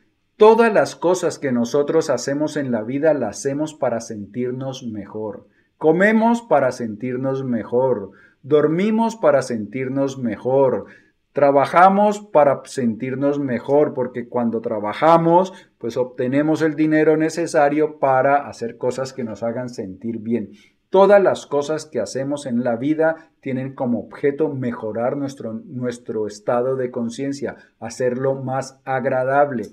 Todas 0.42 0.74
las 0.74 0.96
cosas 0.96 1.38
que 1.38 1.52
nosotros 1.52 2.10
hacemos 2.10 2.58
en 2.58 2.72
la 2.72 2.82
vida 2.82 3.14
las 3.14 3.38
hacemos 3.38 3.76
para 3.76 4.02
sentirnos 4.02 4.82
mejor. 4.84 5.46
Comemos 5.78 6.42
para 6.42 6.72
sentirnos 6.72 7.44
mejor. 7.44 8.10
Dormimos 8.42 9.16
para 9.16 9.44
sentirnos 9.44 10.18
mejor. 10.18 10.88
Trabajamos 11.34 12.20
para 12.20 12.62
sentirnos 12.66 13.40
mejor 13.40 13.94
porque 13.94 14.28
cuando 14.28 14.60
trabajamos 14.60 15.54
pues 15.78 15.98
obtenemos 15.98 16.62
el 16.62 16.76
dinero 16.76 17.18
necesario 17.18 17.98
para 18.00 18.48
hacer 18.48 18.78
cosas 18.78 19.14
que 19.14 19.24
nos 19.24 19.42
hagan 19.42 19.70
sentir 19.70 20.20
bien. 20.20 20.52
Todas 20.92 21.24
las 21.24 21.48
cosas 21.48 21.86
que 21.86 22.02
hacemos 22.02 22.46
en 22.46 22.66
la 22.66 22.76
vida 22.76 23.32
tienen 23.40 23.76
como 23.76 24.00
objeto 24.00 24.50
mejorar 24.50 25.16
nuestro, 25.16 25.54
nuestro 25.54 26.28
estado 26.28 26.76
de 26.76 26.92
conciencia, 26.92 27.56
hacerlo 27.80 28.36
más 28.36 28.82
agradable. 28.84 29.70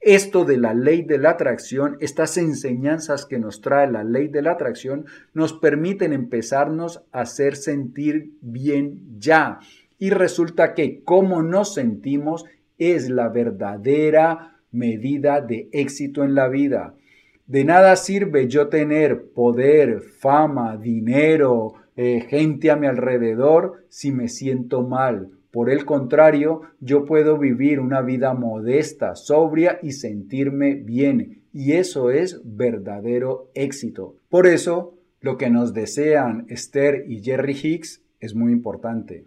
Esto 0.00 0.44
de 0.44 0.58
la 0.58 0.74
ley 0.74 1.02
de 1.02 1.16
la 1.16 1.30
atracción, 1.30 1.96
estas 2.00 2.36
enseñanzas 2.36 3.24
que 3.24 3.38
nos 3.38 3.62
trae 3.62 3.90
la 3.90 4.04
ley 4.04 4.28
de 4.28 4.42
la 4.42 4.52
atracción, 4.52 5.06
nos 5.32 5.54
permiten 5.54 6.12
empezarnos 6.12 7.04
a 7.10 7.22
hacer 7.22 7.56
sentir 7.56 8.34
bien 8.42 9.18
ya. 9.18 9.60
Y 10.00 10.10
resulta 10.10 10.74
que 10.74 11.04
cómo 11.04 11.42
nos 11.42 11.74
sentimos 11.74 12.44
es 12.76 13.08
la 13.08 13.28
verdadera 13.28 14.56
medida 14.72 15.40
de 15.40 15.68
éxito 15.70 16.24
en 16.24 16.34
la 16.34 16.48
vida. 16.48 16.96
De 17.46 17.64
nada 17.64 17.94
sirve 17.94 18.48
yo 18.48 18.66
tener 18.66 19.30
poder, 19.32 20.00
fama, 20.00 20.76
dinero, 20.76 21.74
eh, 21.94 22.26
gente 22.28 22.72
a 22.72 22.76
mi 22.76 22.88
alrededor 22.88 23.84
si 23.88 24.10
me 24.10 24.26
siento 24.26 24.82
mal 24.82 25.30
por 25.50 25.68
el 25.68 25.84
contrario, 25.84 26.62
yo 26.80 27.04
puedo 27.04 27.36
vivir 27.36 27.80
una 27.80 28.02
vida 28.02 28.34
modesta, 28.34 29.16
sobria 29.16 29.80
y 29.82 29.92
sentirme 29.92 30.74
bien. 30.74 31.42
Y 31.52 31.72
eso 31.72 32.10
es 32.10 32.40
verdadero 32.44 33.50
éxito. 33.54 34.16
Por 34.28 34.46
eso, 34.46 34.94
lo 35.20 35.36
que 35.36 35.50
nos 35.50 35.74
desean 35.74 36.46
Esther 36.48 37.04
y 37.08 37.22
Jerry 37.22 37.58
Hicks 37.60 38.00
es 38.20 38.34
muy 38.36 38.52
importante. 38.52 39.24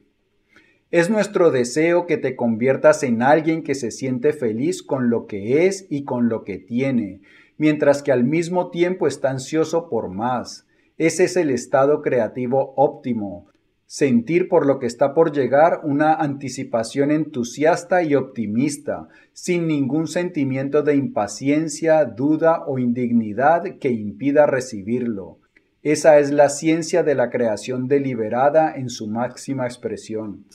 Es 0.93 1.10
nuestro 1.10 1.49
deseo 1.49 2.06
que 2.06 2.17
te 2.17 2.36
conviertas 2.36 3.01
en 3.01 3.23
alguien 3.23 3.63
que 3.63 3.73
se 3.73 3.89
siente 3.89 4.32
feliz 4.32 4.84
con 4.84 5.10
lo 5.10 5.25
que 5.25 5.65
es 5.65 5.88
y 5.89 6.03
con 6.03 6.29
lo 6.29 6.43
que 6.43 6.60
tiene, 6.60 7.21
mientras 7.58 8.03
que 8.03 8.12
al 8.12 8.23
mismo 8.23 8.69
tiempo 8.69 9.08
está 9.08 9.32
ansioso 9.32 9.89
por 9.89 10.10
más. 10.10 10.67
Ese 10.99 11.23
es 11.23 11.36
el 11.36 11.49
estado 11.49 12.03
creativo 12.03 12.75
óptimo. 12.77 13.47
Sentir 13.88 14.47
por 14.47 14.67
lo 14.67 14.77
que 14.77 14.86
está 14.86 15.15
por 15.15 15.32
llegar 15.32 15.79
una 15.84 16.13
anticipación 16.13 17.10
entusiasta 17.10 18.03
y 18.03 18.13
optimista, 18.13 19.08
sin 19.32 19.65
ningún 19.65 20.06
sentimiento 20.06 20.84
de 20.84 20.95
impaciencia, 20.95 22.06
duda 22.06 22.65
o 22.67 22.77
indignidad 22.77 23.79
que 23.79 23.89
impida 23.89 24.45
recibirlo. 24.45 25.39
Esa 25.82 26.19
es 26.19 26.32
la 26.32 26.49
ciencia 26.49 27.01
de 27.01 27.15
la 27.15 27.32
creación 27.32 27.88
deliberada 27.88 28.75
en 28.75 28.89
su 28.89 29.08
máxima 29.08 29.65
expresión. 29.65 30.45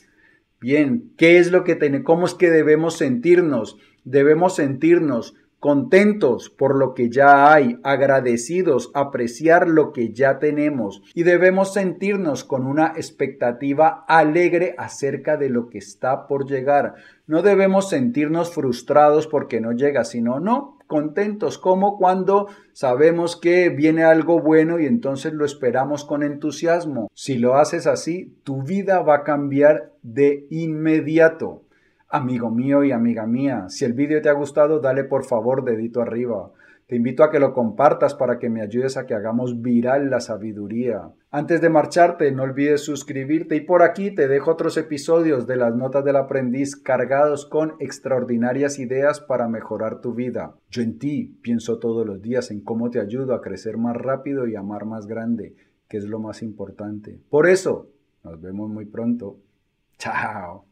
Bien, 0.60 1.12
¿qué 1.16 1.38
es 1.38 1.52
lo 1.52 1.62
que 1.62 1.76
tenemos? 1.76 2.04
¿Cómo 2.04 2.26
es 2.26 2.34
que 2.34 2.50
debemos 2.50 2.96
sentirnos? 2.96 3.76
Debemos 4.04 4.56
sentirnos 4.56 5.34
contentos 5.60 6.50
por 6.50 6.76
lo 6.76 6.94
que 6.94 7.10
ya 7.10 7.52
hay, 7.52 7.78
agradecidos, 7.82 8.90
apreciar 8.94 9.68
lo 9.68 9.92
que 9.92 10.12
ya 10.12 10.38
tenemos 10.38 11.02
y 11.14 11.24
debemos 11.24 11.72
sentirnos 11.72 12.44
con 12.44 12.66
una 12.66 12.92
expectativa 12.96 14.04
alegre 14.06 14.74
acerca 14.78 15.36
de 15.36 15.50
lo 15.50 15.68
que 15.68 15.78
está 15.78 16.26
por 16.26 16.46
llegar. 16.48 16.94
No 17.26 17.42
debemos 17.42 17.88
sentirnos 17.88 18.52
frustrados 18.52 19.26
porque 19.26 19.60
no 19.60 19.72
llega, 19.72 20.04
sino 20.04 20.40
no, 20.40 20.78
contentos, 20.86 21.58
como 21.58 21.98
cuando 21.98 22.48
sabemos 22.72 23.36
que 23.36 23.68
viene 23.68 24.04
algo 24.04 24.40
bueno 24.40 24.80
y 24.80 24.86
entonces 24.86 25.32
lo 25.32 25.44
esperamos 25.44 26.04
con 26.04 26.22
entusiasmo. 26.22 27.10
Si 27.14 27.36
lo 27.36 27.56
haces 27.56 27.86
así, 27.86 28.34
tu 28.42 28.62
vida 28.62 29.00
va 29.02 29.16
a 29.16 29.24
cambiar 29.24 29.92
de 30.02 30.46
inmediato. 30.50 31.62
Amigo 32.10 32.50
mío 32.50 32.84
y 32.84 32.92
amiga 32.92 33.26
mía, 33.26 33.66
si 33.68 33.84
el 33.84 33.92
vídeo 33.92 34.22
te 34.22 34.30
ha 34.30 34.32
gustado, 34.32 34.80
dale 34.80 35.04
por 35.04 35.24
favor 35.24 35.62
dedito 35.62 36.00
arriba. 36.00 36.50
Te 36.86 36.96
invito 36.96 37.22
a 37.22 37.30
que 37.30 37.38
lo 37.38 37.52
compartas 37.52 38.14
para 38.14 38.38
que 38.38 38.48
me 38.48 38.62
ayudes 38.62 38.96
a 38.96 39.04
que 39.04 39.12
hagamos 39.12 39.60
viral 39.60 40.08
la 40.08 40.20
sabiduría. 40.20 41.10
Antes 41.30 41.60
de 41.60 41.68
marcharte, 41.68 42.32
no 42.32 42.44
olvides 42.44 42.80
suscribirte 42.80 43.56
y 43.56 43.60
por 43.60 43.82
aquí 43.82 44.10
te 44.10 44.26
dejo 44.26 44.52
otros 44.52 44.78
episodios 44.78 45.46
de 45.46 45.56
las 45.56 45.76
notas 45.76 46.02
del 46.02 46.16
aprendiz 46.16 46.76
cargados 46.76 47.44
con 47.44 47.74
extraordinarias 47.78 48.78
ideas 48.78 49.20
para 49.20 49.46
mejorar 49.46 50.00
tu 50.00 50.14
vida. 50.14 50.54
Yo 50.70 50.80
en 50.80 50.98
ti 50.98 51.38
pienso 51.42 51.78
todos 51.78 52.06
los 52.06 52.22
días 52.22 52.50
en 52.50 52.62
cómo 52.62 52.88
te 52.88 53.00
ayudo 53.00 53.34
a 53.34 53.42
crecer 53.42 53.76
más 53.76 53.94
rápido 53.94 54.46
y 54.46 54.56
amar 54.56 54.86
más 54.86 55.06
grande, 55.06 55.56
que 55.90 55.98
es 55.98 56.04
lo 56.04 56.20
más 56.20 56.42
importante. 56.42 57.20
Por 57.28 57.46
eso, 57.46 57.90
nos 58.24 58.40
vemos 58.40 58.70
muy 58.70 58.86
pronto. 58.86 59.36
Chao. 59.98 60.67